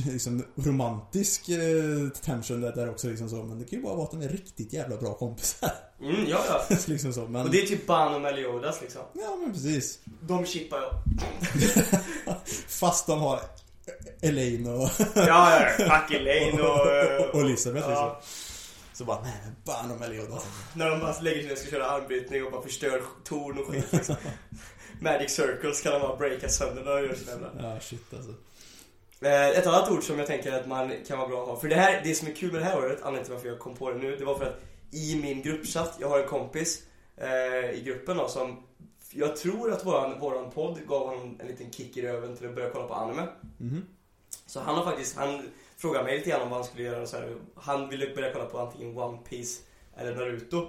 [0.12, 4.06] liksom romantisk eh, tension där, där också liksom så men det kan ju bara vara
[4.06, 5.72] att de är riktigt jävla bra kompisar.
[6.02, 6.78] Mm, ja, ja.
[6.88, 7.46] liksom så men...
[7.46, 9.02] Och det är typ Ban och Meliodas liksom.
[9.14, 10.00] Ja men precis.
[10.22, 10.94] De chippar jag.
[12.68, 13.40] Fast de har
[14.22, 15.70] Elaine och, Ja, ja.
[15.70, 16.88] Fuck Elaine och...
[16.88, 18.18] eh, och Elisabeth ja.
[18.20, 18.46] liksom.
[18.94, 20.46] Så bara, nej men Ban och Meliodas.
[20.74, 23.68] När de bara lägger sig ner och ska köra armbrytning och bara förstör torn och
[23.68, 24.16] skit liksom.
[25.02, 27.50] Magic Circles kan de bara breaka sönder när de gör sina.
[27.60, 28.32] Ja shit alltså.
[29.22, 31.60] Eh, Ett annat ord som jag tänker att man kan vara bra att ha.
[31.60, 33.60] För det här, det som är kul med det här året, anledningen till varför jag
[33.60, 34.60] kom på det nu, det var för att
[34.92, 36.82] i min gruppchatt, jag har en kompis
[37.18, 38.64] eh, i gruppen då som
[39.12, 42.56] jag tror att våran, våran podd gav honom en liten kick i röven till att
[42.56, 43.28] börja kolla på anime.
[43.58, 43.86] Mhm.
[44.50, 47.08] Så han har faktiskt, han frågade mig lite grann om vad han skulle göra och
[47.08, 49.62] så här, Han ville börja kolla på antingen One Piece
[49.98, 50.68] eller Naruto.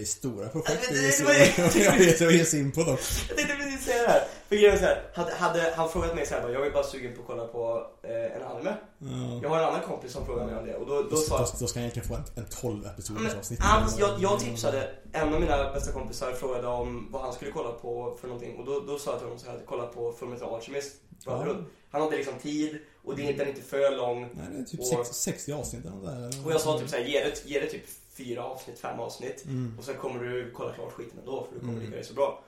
[0.00, 3.00] Det är stora projekt Ja, du ger sig- jag jag in på dock.
[3.28, 4.22] Jag tänkte precis säga det här.
[4.48, 6.84] För grejen är så här, hade, hade han frågat mig så här, jag är bara
[6.84, 8.74] sugen på att kolla på eh, en anime.
[8.98, 9.40] Ja.
[9.42, 11.46] Jag har en annan kompis som frågade mig om det och då, då sa då,
[11.60, 13.60] då ska han egentligen få en, en 12 episoders avsnitt.
[13.60, 17.72] han, jag, jag tipsade, en av mina bästa kompisar frågade om vad han skulle kolla
[17.72, 20.12] på för någonting och då, då sa jag till honom så här, att kolla på
[20.12, 20.92] Fullmetal Alchemist
[21.24, 21.64] Brotherhood.
[21.90, 24.20] Han hade liksom tid och det är inte, den är inte för lång.
[24.20, 26.46] Nej, det är typ Och- sex- 60 avsnitt eller där.
[26.46, 29.44] Och jag sa typ så här, ge det, ge det typ fyra avsnitt, fem avsnitt.
[29.44, 29.74] Mm.
[29.78, 31.84] Och sen kommer du kolla klart skiten ändå för du kommer Mm.
[31.84, 32.44] tycka det är så bra.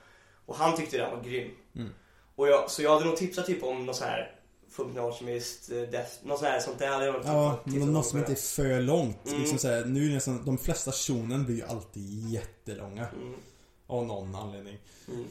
[0.47, 1.51] Och han tyckte den var grym.
[1.77, 1.91] Mm.
[2.35, 4.35] Och jag, så jag hade nog tipsat typ om något så här
[4.71, 8.33] Fullmetal Alchemist, eh, något så här sånt där hade jag Ja, om något som inte
[8.33, 9.27] är för långt.
[9.27, 9.41] Mm.
[9.41, 13.07] Liksom så här, nu är det nästan, de flesta shonen blir ju alltid jättelånga.
[13.09, 13.35] Mm.
[13.87, 14.79] Av någon anledning.
[15.09, 15.25] Mm.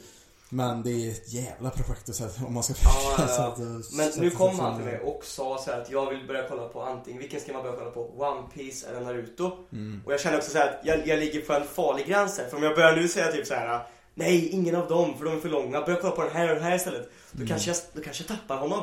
[0.54, 3.46] Men det är ett jävla projekt att sätta- om man ska Ja, ja, ja.
[3.52, 6.48] att, eh, Men nu kom han till mig och sa så att jag vill börja
[6.48, 8.00] kolla på antingen, vilken ska man börja kolla på?
[8.00, 9.50] One Piece eller Naruto?
[9.72, 10.02] Mm.
[10.06, 12.48] Och jag känner också så här att jag, jag ligger på en farlig gräns här.
[12.48, 13.86] För om jag börjar nu säga typ så här.
[14.14, 15.80] Nej, ingen av dem för de är för långa.
[15.80, 17.10] Börja kolla på den här och den här istället.
[17.30, 17.48] Då, Mm.
[17.48, 18.82] kanske, jag, då kanske jag tappar honom.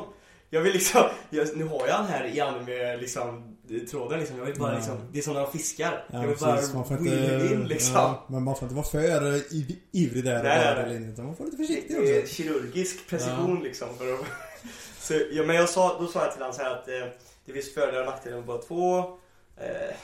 [0.49, 3.57] Jag vill liksom, jag, nu har jag han här i anime liksom,
[3.91, 4.37] tråden liksom.
[4.37, 4.77] Jag vill bara Ja.
[4.77, 6.05] liksom, det är som när de fiskar.
[6.11, 6.73] Ja, jag vill precis.
[6.73, 7.93] Man bara wheel in liksom.
[7.95, 11.09] ja, men man får inte vara för iv- ivrig där och Nej, bara nej, in,
[11.13, 12.33] utan man får lite Det försiktig är också.
[12.35, 13.97] kirurgisk precision liksom.
[13.97, 14.19] För att,
[14.99, 17.05] så, ja, men jag sa, då sa jag till honom så här att eh,
[17.45, 18.97] det finns fördelar och nackdelar med båda två.
[19.57, 19.95] Eh,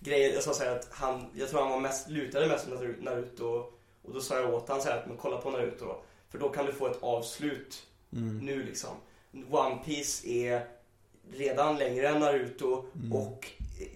[0.00, 2.80] grejer, jag sa så här att han, jag tror han var mest, lutade mest mot
[2.80, 3.46] Naru- Naruto.
[4.04, 6.02] Och då sa jag åt honom så här att men kolla på Naruto då.
[6.30, 7.82] För då kan du få ett avslut
[8.16, 8.38] Mm.
[8.38, 8.90] nu liksom.
[9.50, 10.66] One Piece är
[11.32, 13.12] redan längre än Naruto Mm.
[13.12, 13.86] och eh,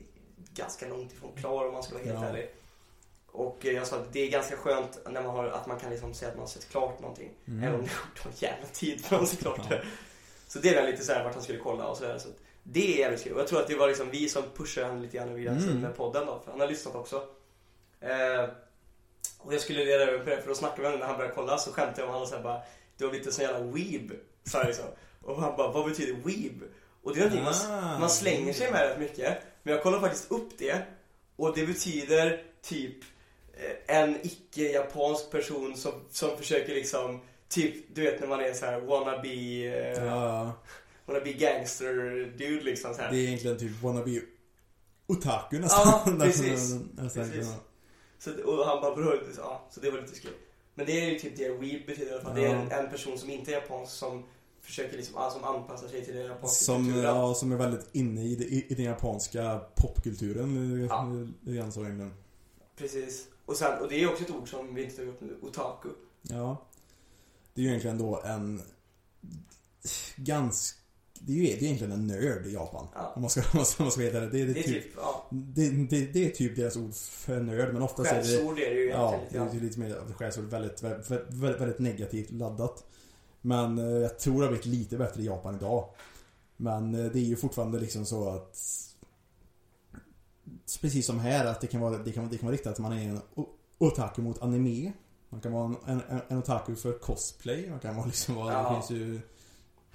[0.54, 2.26] ganska långt ifrån klar om man ska vara helt Ja.
[2.28, 2.50] ärlig.
[3.32, 5.90] Och eh, jag sa att det är ganska skönt när man har, att man kan
[5.90, 7.30] liksom säga att man har sett klart någonting.
[7.48, 7.62] Mm.
[7.62, 9.76] Även om det tar en jävla tid för att se klart Ja.
[9.76, 9.82] det.
[10.48, 12.18] Så det är lite så här vart han skulle kolla och sådär.
[12.18, 12.28] Så
[12.62, 13.32] det är jävligt kul.
[13.32, 15.68] Och jag tror att det var liksom vi som pushade honom lite grann vidare Mm.
[15.68, 15.80] mm.
[15.82, 16.40] med podden då.
[16.44, 17.16] För han har lyssnat också.
[18.00, 18.44] Eh,
[19.38, 21.34] och jag skulle leda över på det för att snacka med honom när han började
[21.34, 22.60] kolla så skämtade jag om honom och så här bara
[22.96, 24.12] Du har blivit en sån jävla weeb.
[24.44, 24.84] Sa jag liksom.
[25.26, 26.62] Och han bara, vad betyder weeb?
[27.02, 27.54] Och det är någonting man,
[27.84, 27.98] Ah.
[27.98, 29.38] man slänger sig med rätt mycket.
[29.62, 30.82] Men jag kollar faktiskt upp det.
[31.36, 32.96] Och det betyder typ
[33.86, 38.66] eh, en icke-japansk person som, som försöker liksom Typ, du vet när man är så
[38.66, 40.52] här wannabe, eh, Ja,
[41.06, 41.92] wannabe gangster
[42.38, 43.10] dude liksom så här.
[43.12, 44.20] det är egentligen typ wannabe
[45.06, 45.86] otaku nästan.
[45.86, 46.74] Ja, precis.
[46.96, 47.46] Nästan, Precis.
[47.46, 47.54] ja.
[48.18, 50.30] Så, och han bara, bror, ja, så det var lite skoj.
[50.74, 52.34] Men det är ju typ det weeb betyder i alla fall.
[52.34, 52.76] Det är en, Ja.
[52.76, 54.24] en person som inte är japansk som
[54.66, 57.04] försöker liksom, ja, som anpassar sig till den japanska Som, kulturen.
[57.04, 60.80] ja, som är väldigt inne i, det, i, i den japanska popkulturen.
[60.90, 61.26] Ja.
[61.44, 61.52] Ja.
[61.52, 62.14] Grann så egentligen.
[62.76, 63.26] Precis.
[63.46, 65.88] Och, sen, och det är också ett ord som vi inte tog upp nu, otaku.
[66.22, 66.66] Ja.
[67.54, 68.62] Det är ju egentligen då en
[70.16, 70.78] ganska
[71.20, 72.86] det är ju det är egentligen en nörd i Japan.
[72.94, 73.12] Ja.
[73.16, 74.26] Om man ska, om man ska, om man ska veta det.
[74.26, 77.40] Det, det, Det är typ, typ, ja, det, det, det är typ deras ord för
[77.40, 77.72] nörd.
[77.72, 78.22] Men oftast är det...
[78.22, 79.98] skällsord är det ju Ja, egentligen det lite är grann.
[79.98, 80.44] lite mer skällsord.
[80.44, 82.84] Väldigt, väldigt, väldigt, väldigt negativt laddat.
[83.46, 85.88] Men eh, jag tror det har blivit lite bättre i Japan idag.
[86.56, 88.58] Men eh, det är ju fortfarande liksom så att
[90.80, 92.92] Precis som här att det kan vara, det kan, det kan vara riktat att man
[92.92, 93.20] är en
[93.78, 94.92] otaku mot anime.
[95.28, 97.70] Man kan vara en, en, en otaku för cosplay.
[97.70, 98.68] Man kan vara liksom vara, Ja.
[98.68, 99.20] det finns ju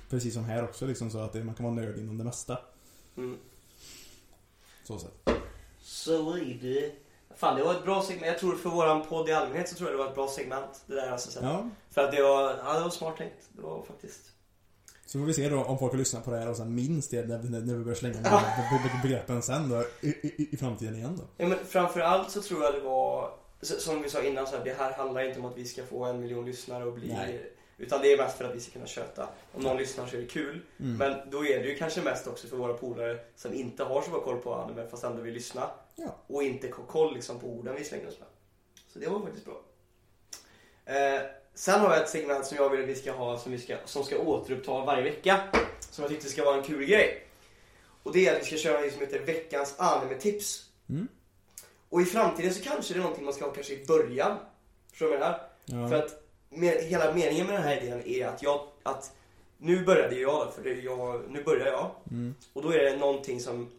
[0.09, 2.59] Precis som här också liksom så att det, man kan vara nörd inom det mesta.
[3.17, 3.37] Mm.
[4.83, 5.29] Så sett.
[5.79, 6.95] Så är det.
[7.41, 8.25] Fan, det var ett bra segment.
[8.25, 10.83] Jag tror för våran podd i allmänhet så tror jag det var ett bra segment.
[10.85, 11.31] Det där alltså.
[11.31, 11.43] Sen.
[11.43, 11.69] Ja.
[11.91, 13.49] För att det var, ja, det var smart tänkt.
[13.49, 14.21] Det var faktiskt.
[15.05, 17.09] Så får vi se då om folk har lyssnat på det här och sen minns
[17.09, 18.43] det när, när vi börjar slänga Ja.
[19.03, 21.23] begreppen sen då i, i, i framtiden igen då.
[21.37, 23.31] Ja, men framförallt så tror jag det var,
[23.61, 26.05] som vi sa innan, så här, det här handlar inte om att vi ska få
[26.05, 27.51] en miljon lyssnare och bli Nej.
[27.77, 29.29] Utan det är mest för att vi ska kunna köta.
[29.53, 30.61] Om någon lyssnar så är det kul.
[30.79, 30.97] Mm.
[30.97, 34.09] Men då är det ju kanske mest också för våra polare som inte har så
[34.09, 35.69] bra koll på anime fast ändå vill lyssna.
[35.95, 36.17] Ja.
[36.27, 38.27] Och inte har koll liksom, på orden vi slänger oss med.
[38.87, 39.61] Så det var faktiskt bra.
[40.85, 41.21] Eh,
[41.53, 43.77] sen har jag ett segment som jag vill att vi ska ha som, vi ska,
[43.85, 45.41] som ska återuppta varje vecka.
[45.79, 47.27] Som jag tyckte ska vara en kul grej.
[48.03, 50.69] Och det är att vi ska köra det som heter veckans anime-tips.
[50.89, 51.07] Mm.
[51.89, 54.37] Och i framtiden så kanske det är någonting man ska ha kanske i början.
[54.89, 55.49] Förstår du vad jag menar?
[55.65, 55.89] Ja.
[55.89, 59.11] För att med, hela meningen med den här idén är att jag, att
[59.57, 61.91] nu började jag då, för jag, nu börjar jag.
[62.11, 62.35] Mm.
[62.53, 63.71] Och då är det någonting som,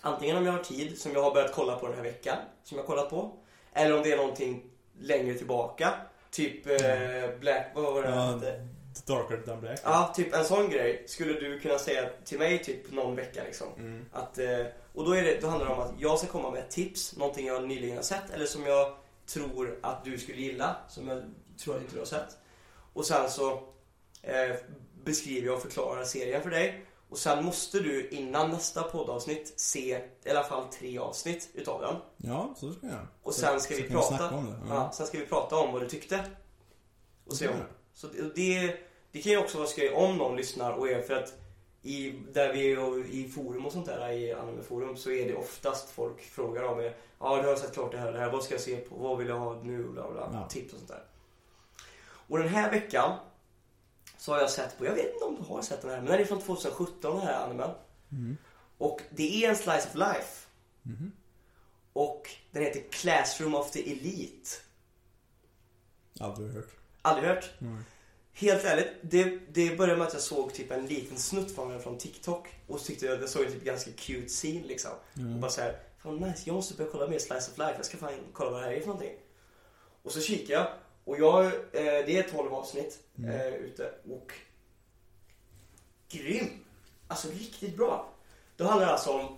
[0.00, 2.76] antingen om jag har tid, som jag har börjat kolla på den här veckan, som
[2.76, 3.32] jag har kollat på.
[3.72, 4.62] Eller om det är någonting
[5.00, 5.94] längre tillbaka.
[6.30, 8.68] Typ eh, Black, vad var det Ja, hette?
[9.06, 9.80] Darker than black.
[9.84, 13.66] Ja, typ en sån grej skulle du kunna säga till mig typ någon vecka liksom.
[13.78, 14.04] Mm.
[14.12, 16.60] Att, eh, och då, är det, då handlar det om att jag ska komma med
[16.60, 18.92] ett tips, någonting jag nyligen har sett eller som jag
[19.26, 21.22] tror att du skulle gilla, som jag
[21.64, 22.36] tror att inte du har sett.
[22.92, 23.50] Och sen så
[24.22, 24.56] eh,
[25.04, 26.84] beskriver jag och förklarar serien för dig.
[27.10, 31.96] Och sen måste du innan nästa poddavsnitt se i alla fall tre avsnitt utav den.
[32.16, 33.06] Ja, så ska jag.
[33.22, 34.16] Och Så- sen ska så vi kan prata.
[34.16, 34.56] snacka om det.
[34.68, 34.74] Ja.
[34.74, 34.92] Ja.
[34.92, 36.24] sen ska vi prata om vad du tyckte.
[37.26, 37.54] Och se om.
[37.58, 37.64] Ja.
[37.94, 38.76] Så det, det,
[39.12, 41.32] det kan ju också vara skoj om någon lyssnar och är för att
[41.82, 45.90] i, där vi är i forum och sånt där, i animeforum, så är det oftast
[45.90, 46.96] folk frågar om mig.
[47.20, 49.18] Ja, du har sett klart det här, det här, vad ska jag se på, vad
[49.18, 50.48] vill jag ha nu, bla bla, Ja.
[50.48, 51.02] tips och sånt där.
[52.10, 53.18] Och den här veckan
[54.18, 56.06] så har jag sett på, jag vet inte om du har sett den här, men
[56.06, 57.70] den är från 2017 den här animen.
[58.12, 58.36] Mm.
[58.78, 60.46] Och det är en slice of life.
[60.82, 61.12] Mhm.
[61.92, 64.50] Och den heter Classroom of the Elite.
[66.20, 66.68] Aldrig hört.
[67.02, 67.50] Aldrig hört?
[67.60, 67.84] Mm.
[68.32, 71.80] Helt ärligt, det, det började med att jag såg typ en liten snutt från den
[71.82, 74.90] från TikTok och så tyckte jag det såg en typ ganska cute scene liksom.
[75.12, 75.40] Och Mm.
[75.40, 78.12] bara såhär, fan nice, jag måste börja kolla mer Slice of Life, jag ska fan
[78.32, 79.14] kolla vad det här är för någonting.
[80.02, 80.66] Och så kikar jag
[81.08, 81.52] och jag, eh,
[82.06, 83.30] det är 12 avsnitt Mm.
[83.30, 84.32] eh, ute och
[86.08, 86.48] grym!
[87.08, 88.08] Alltså riktigt bra.
[88.56, 89.36] Då handlar det alltså om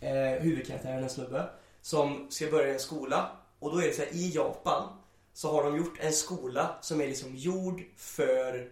[0.00, 1.48] eh, huvudkaraktären, en snubbe,
[1.80, 4.88] som ska börja i en skola och då är det så här, i Japan
[5.32, 8.70] så har de gjort en skola som är liksom gjord för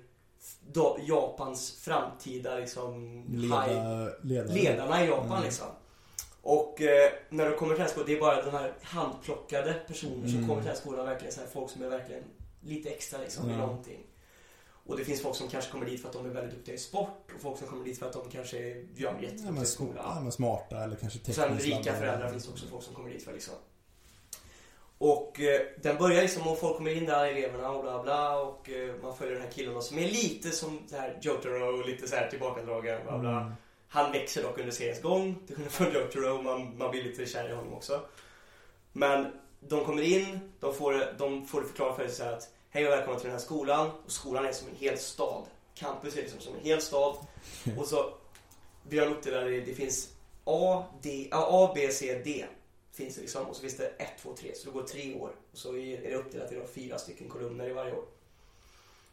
[1.06, 4.54] Japans framtida liksom high, Leda, ledare.
[4.54, 5.42] ledarna i Japan Mm.
[5.42, 5.66] liksom.
[6.42, 9.74] Och eh, när du kommer till den här skolan, det är bara de här handplockade
[9.86, 10.48] personer som Mm.
[10.48, 12.22] kommer till den här skolan, verkligen så här, folk som är verkligen
[12.60, 13.58] lite extra liksom i Ja.
[13.58, 14.00] någonting.
[14.86, 16.78] Och det finns folk som kanske kommer dit för att de är väldigt duktiga i
[16.78, 19.66] sport och folk som kommer dit för att de kanske gör Ja, jätteduktiga men, i
[19.66, 20.24] skolan.
[20.24, 23.32] ja, smarta eller kanske tekniskt sen rika föräldrar finns också folk som kommer dit för
[23.32, 23.54] liksom.
[24.98, 28.70] Och eh, den börjar liksom och folk kommer in där, eleverna och bla bla och
[28.70, 32.08] eh, man följer den här killen som är lite som det här Jotaro och lite
[32.08, 33.40] så här tillbakadragen bla bla.
[33.40, 33.52] Mm.
[33.92, 35.38] Han växer dock under seriens gång.
[35.46, 38.00] Det kunde få Jotaro och man, man blir lite kär i honom också.
[38.92, 39.26] Men
[39.60, 43.28] de kommer in, de får, de får förklara för sig att Hej och välkomna till
[43.28, 43.90] den här skolan.
[44.04, 45.44] Och skolan är som en hel stad.
[45.74, 47.16] Campus är liksom som en hel stad.
[47.78, 48.14] Och så
[48.82, 50.08] blir de uppdelade, det finns
[50.44, 52.44] A, D, A, B, C, D.
[52.92, 53.46] Finns det liksom.
[53.46, 54.54] Och så finns det 1, 2, 3.
[54.54, 55.32] Så det går tre år.
[55.52, 58.04] Och så är det uppdelat i då fyra stycken kolumner i varje år.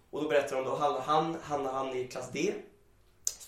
[0.09, 2.53] Och då berättar de då, han, han hamnar han i klass D.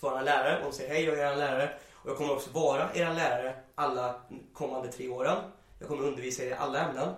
[0.02, 1.70] En lärare och säger hej jag är er lärare.
[1.92, 4.22] Och jag kommer också vara er lärare alla
[4.52, 5.38] kommande tre åren.
[5.78, 7.14] Jag kommer undervisa er i alla ämnen.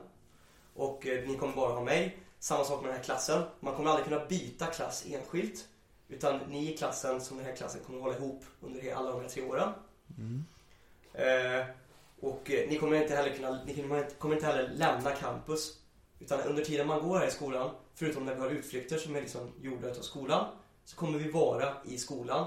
[0.75, 2.19] Och eh, ni kommer bara ha mig.
[2.39, 3.43] Samma sak med den här klassen.
[3.61, 5.69] Man kommer aldrig kunna byta klass enskilt.
[6.09, 9.29] Utan ni i klassen, som den här klassen, kommer hålla ihop under alla de här
[9.29, 9.73] tre åren.
[10.19, 10.45] Mm.
[11.15, 11.67] Eh,
[12.21, 15.79] och eh, ni kommer inte heller kunna, ni kommer inte, kommer inte heller lämna campus.
[16.19, 19.21] Utan under tiden man går här i skolan, förutom när vi har utflykter som är
[19.21, 20.47] liksom gjorda utav skolan,
[20.85, 22.47] så kommer vi vara i skolan.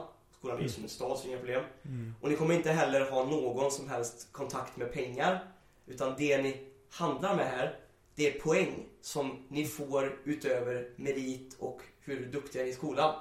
[0.70, 1.64] Som en stad, så inga problem.
[1.86, 2.16] Mm.
[2.22, 5.48] Och ni kommer inte heller ha någon som helst kontakt med pengar.
[5.86, 7.80] Utan det ni handlar med här,
[8.16, 13.16] det är poäng som ni får utöver merit och hur duktiga ni är i skolan.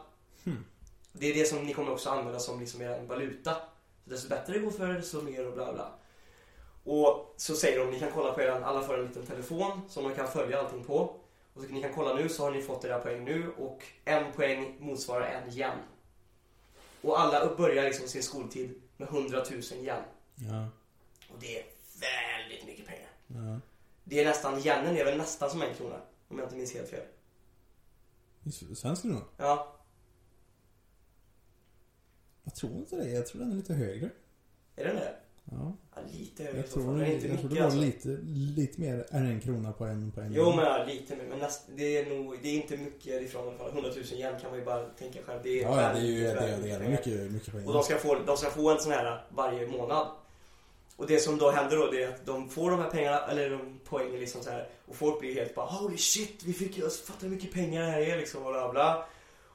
[0.45, 0.65] Hmm.
[1.13, 3.55] Det är det som ni kommer också använda som liksom er valuta.
[4.05, 5.93] Så desto bättre det går för er, desto mer och bla bla.
[6.85, 10.05] Och så säger de, ni kan kolla på er, alla får en liten telefon som
[10.05, 10.97] de kan följa allting på.
[11.55, 14.33] Och så ni kan kolla nu så har ni fått era poäng nu och en
[14.33, 15.79] poäng motsvarar en yen.
[17.05, 20.03] Och alla börjar liksom sin skoltid med 100 000 yen.
[20.35, 20.69] Ja.
[21.31, 21.67] Och det är
[22.01, 23.11] väldigt mycket pengar.
[23.27, 23.61] ja.
[24.05, 26.01] Det är nästan, yenen är väl nästan som en krona.
[26.29, 27.07] Om jag inte minns helt fel.
[28.75, 29.21] Svensk krona?
[29.37, 29.77] Ja,
[32.45, 33.11] Jag tror inte det.
[33.11, 34.11] Jag tror den är lite högre.
[34.77, 35.17] är den det?
[35.45, 35.77] Ja.
[35.97, 37.79] Ja, lite högre Jag tror, Men inte jag tror det var alltså.
[37.81, 38.09] lite,
[38.61, 41.25] lite mer än en krona på en på en Jo men ja, lite mer.
[41.25, 43.69] Men näst, det är nog, det är inte mycket ifrån i alla fall.
[43.69, 45.41] 100 000 yen kan man ju bara tänka själv.
[45.43, 47.53] Det är Ja, ja, det är ju det väldigt, är, det är väldigt mycket, mycket
[47.53, 47.67] pengar.
[47.67, 50.07] Och de ska, få, de ska få en sån här varje månad.
[50.97, 53.51] och det som då händer då det är att de får de här pengarna, eller
[53.51, 56.91] de poängen liksom så här Och folk blir helt bara Holy shit, vi fick ju,
[56.91, 59.07] fattar hur mycket pengar det här är liksom och bla bla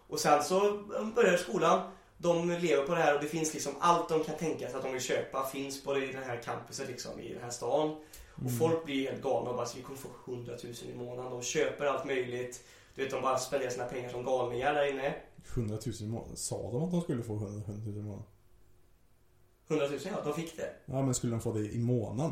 [0.08, 0.84] Och sen så
[1.16, 1.82] börjar skolan
[2.22, 4.84] De lever på det här och det finns liksom allt de kan tänka sig att
[4.84, 7.90] de vill köpa Finns på det här campuset liksom i den här stan
[8.36, 8.58] Och Mm.
[8.60, 11.86] folk blir helt galna och bara vi kommer få 100 000 i månaden De köper
[11.86, 12.64] allt möjligt
[12.96, 15.16] Du vet de bara spenderar sina pengar som galningar där inne
[15.56, 16.38] 100 000 i månaden.
[16.38, 18.24] Sa de att de skulle få 100 000 i månaden?
[19.68, 22.32] 100 000 ja, de fick det Ja, men skulle de få det i månaden?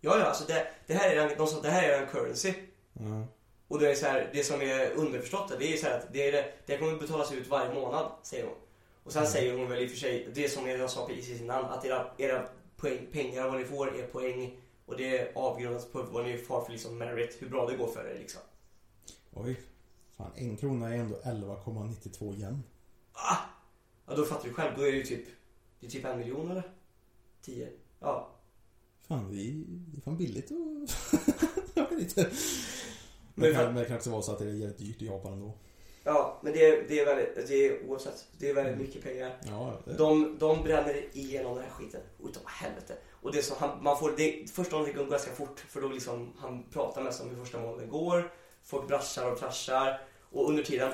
[0.00, 2.54] Ja ja, alltså det, det här är en, de sa det här är en currency
[2.92, 3.26] Ja.
[3.68, 6.28] Och det är så här, det som är underförstått det är så här att det,
[6.28, 8.54] är det, det kommer betalas ut varje månad, säger hon.
[9.04, 9.32] Och sen Mm.
[9.32, 12.06] säger hon väl i och för sig, det som jag sa precis innan, att era,
[12.18, 14.60] era poäng, pengar, vad ni får, är poäng.
[14.86, 17.86] Och det är avgrundat på vad ni får för liksom merit, hur bra det går
[17.86, 18.40] för er liksom.
[19.32, 19.60] Oj.
[20.16, 22.62] Fan, en krona är ändå 11,92 yen.
[23.12, 23.36] Ah!
[24.06, 25.24] Ja, då fattar du själv, då är det ju typ,
[25.80, 26.62] det är typ en miljon eller?
[27.42, 27.68] Tio?
[28.00, 28.28] Ja.
[29.08, 30.56] Fan, vi, det är fan billigt och...
[31.74, 32.22] Jag vet inte.
[32.22, 32.30] Men
[33.34, 35.06] Men det kan, men det kan också vara så att det är jävligt dyrt i
[35.06, 35.52] Japan ändå.
[36.04, 39.36] Ja, men det är, det är väldigt, det är oavsett, det är väldigt mycket pengar.
[39.42, 39.92] Ja, det...
[39.92, 42.96] De, de bränner igenom den här skiten utav helvete.
[43.22, 46.32] Och det som han, man får, det, första månaden går ganska fort för då liksom,
[46.38, 48.32] han pratar mest om hur första månaden går.
[48.62, 50.00] Folk braschar och trashar.
[50.30, 50.92] Och under tiden,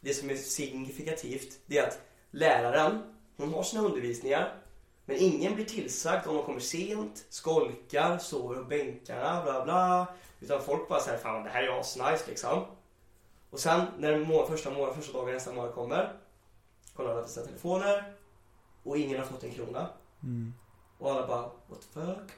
[0.00, 2.00] det som är signifikativt, det är att
[2.30, 3.02] läraren,
[3.36, 4.54] hon har sina undervisningar.
[5.04, 10.06] Men ingen blir tillsagd om de kommer sent, skolkar, sover på bänkarna, bla bla.
[10.40, 12.64] Utan folk bara säger fan det här är asnice liksom.
[13.50, 16.12] Och sen när må, första, må, första dagen nästa månad kommer,
[16.94, 18.12] kollar alla på sina telefoner.
[18.82, 19.88] Och ingen har fått en krona.
[20.22, 20.54] Mm.
[20.98, 22.30] Och alla bara, what the fuck?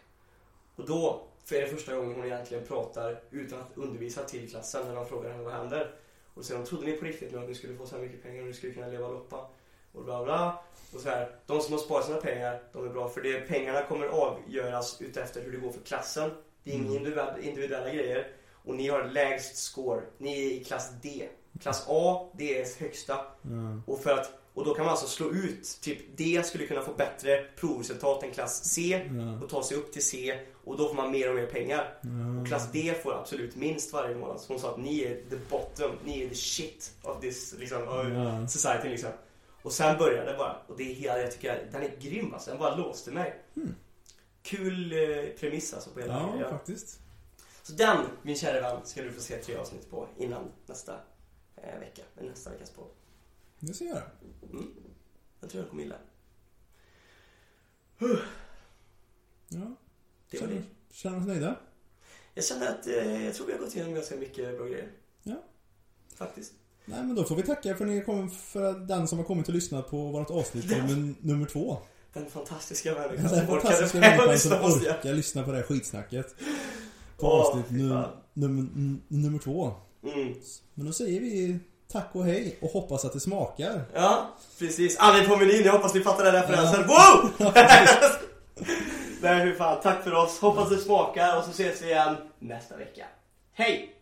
[0.76, 4.86] Och då, för är det första gången hon egentligen pratar utan att undervisa till klassen
[4.86, 5.94] när de frågar henne vad händer.
[6.34, 8.40] Och de trodde ni på riktigt nu att ni skulle få så här mycket pengar
[8.40, 9.48] och ni skulle kunna leva loppa?
[9.92, 10.62] Och bla bla.
[10.94, 13.40] Och så här, de som har sparat sina pengar, de är bra för det.
[13.40, 16.30] Pengarna kommer avgöras utefter hur det går för klassen.
[16.64, 17.42] Det är inga Mm.
[17.42, 18.32] individuella grejer.
[18.64, 20.02] Och ni har lägst score.
[20.18, 21.28] Ni är i klass D.
[21.62, 23.14] Klass A, det är högsta.
[23.42, 23.80] Ja.
[23.86, 26.92] Och, för att, och då kan man alltså slå ut, typ D skulle kunna få
[26.92, 29.44] bättre provresultat än klass C Ja.
[29.44, 31.94] och ta sig upp till C och då får man mer och mer pengar.
[32.00, 32.40] Ja.
[32.40, 34.40] Och klass D får absolut minst varje månad.
[34.40, 37.82] Så hon sa att ni är the bottom, ni är the shit of this liksom,
[37.88, 38.48] of Ja.
[38.48, 39.10] society liksom.
[39.62, 40.56] Och sen började det bara.
[40.66, 42.50] Och det är hela, jag tycker den är grym alltså.
[42.50, 43.34] Den bara låste mig.
[43.56, 43.74] Mm.
[44.42, 46.50] Kul eh, premiss alltså på hela Ja, grejen.
[46.50, 46.99] faktiskt.
[47.70, 50.94] Så den, min kära vän, ska du få se tre avsnitt på innan nästa
[51.56, 52.02] eh, vecka.
[52.20, 52.86] Nästa veckas på.
[53.60, 54.04] Det ska jag göra.
[54.52, 54.66] Mm.
[55.40, 55.96] Jag tror jag kommer gilla
[57.98, 58.06] Ja.
[59.48, 59.58] det.
[59.58, 59.76] var
[60.30, 60.38] det.
[60.38, 60.62] Känner,
[60.92, 61.56] känner oss nöjda?
[62.34, 64.88] Jag känner att eh, jag tror vi har gått igenom ganska mycket bra grejer.
[65.22, 65.42] Ja.
[66.14, 66.52] Faktiskt.
[66.84, 69.54] Nej, men då får vi tacka för, ni kom, för den som har kommit och
[69.54, 71.78] lyssnat på vårt avsnitt nummer, nummer två.
[72.12, 74.82] Den fantastiska människan Den som orkade fantastiska människan lyssna som på oss.
[74.84, 74.94] ja.
[74.98, 76.34] orkar lyssna på det här skitsnacket.
[77.20, 79.00] På Åh, avsnitt num, fan.
[79.08, 79.72] nummer, två.
[80.04, 80.34] Mm.
[80.74, 81.58] Men då säger vi
[81.92, 83.82] tack och hej och hoppas att det smakar.
[83.94, 84.96] Ja, precis.
[84.98, 85.62] Aldrig på menyn.
[85.64, 86.86] Jag hoppas ni fattar den referensen.
[86.86, 87.30] Wow!
[89.22, 89.80] Nej, hur fan.
[89.82, 90.38] Tack för oss.
[90.38, 93.06] Hoppas det smakar och så ses vi igen nästa vecka.
[93.52, 93.94] Hej!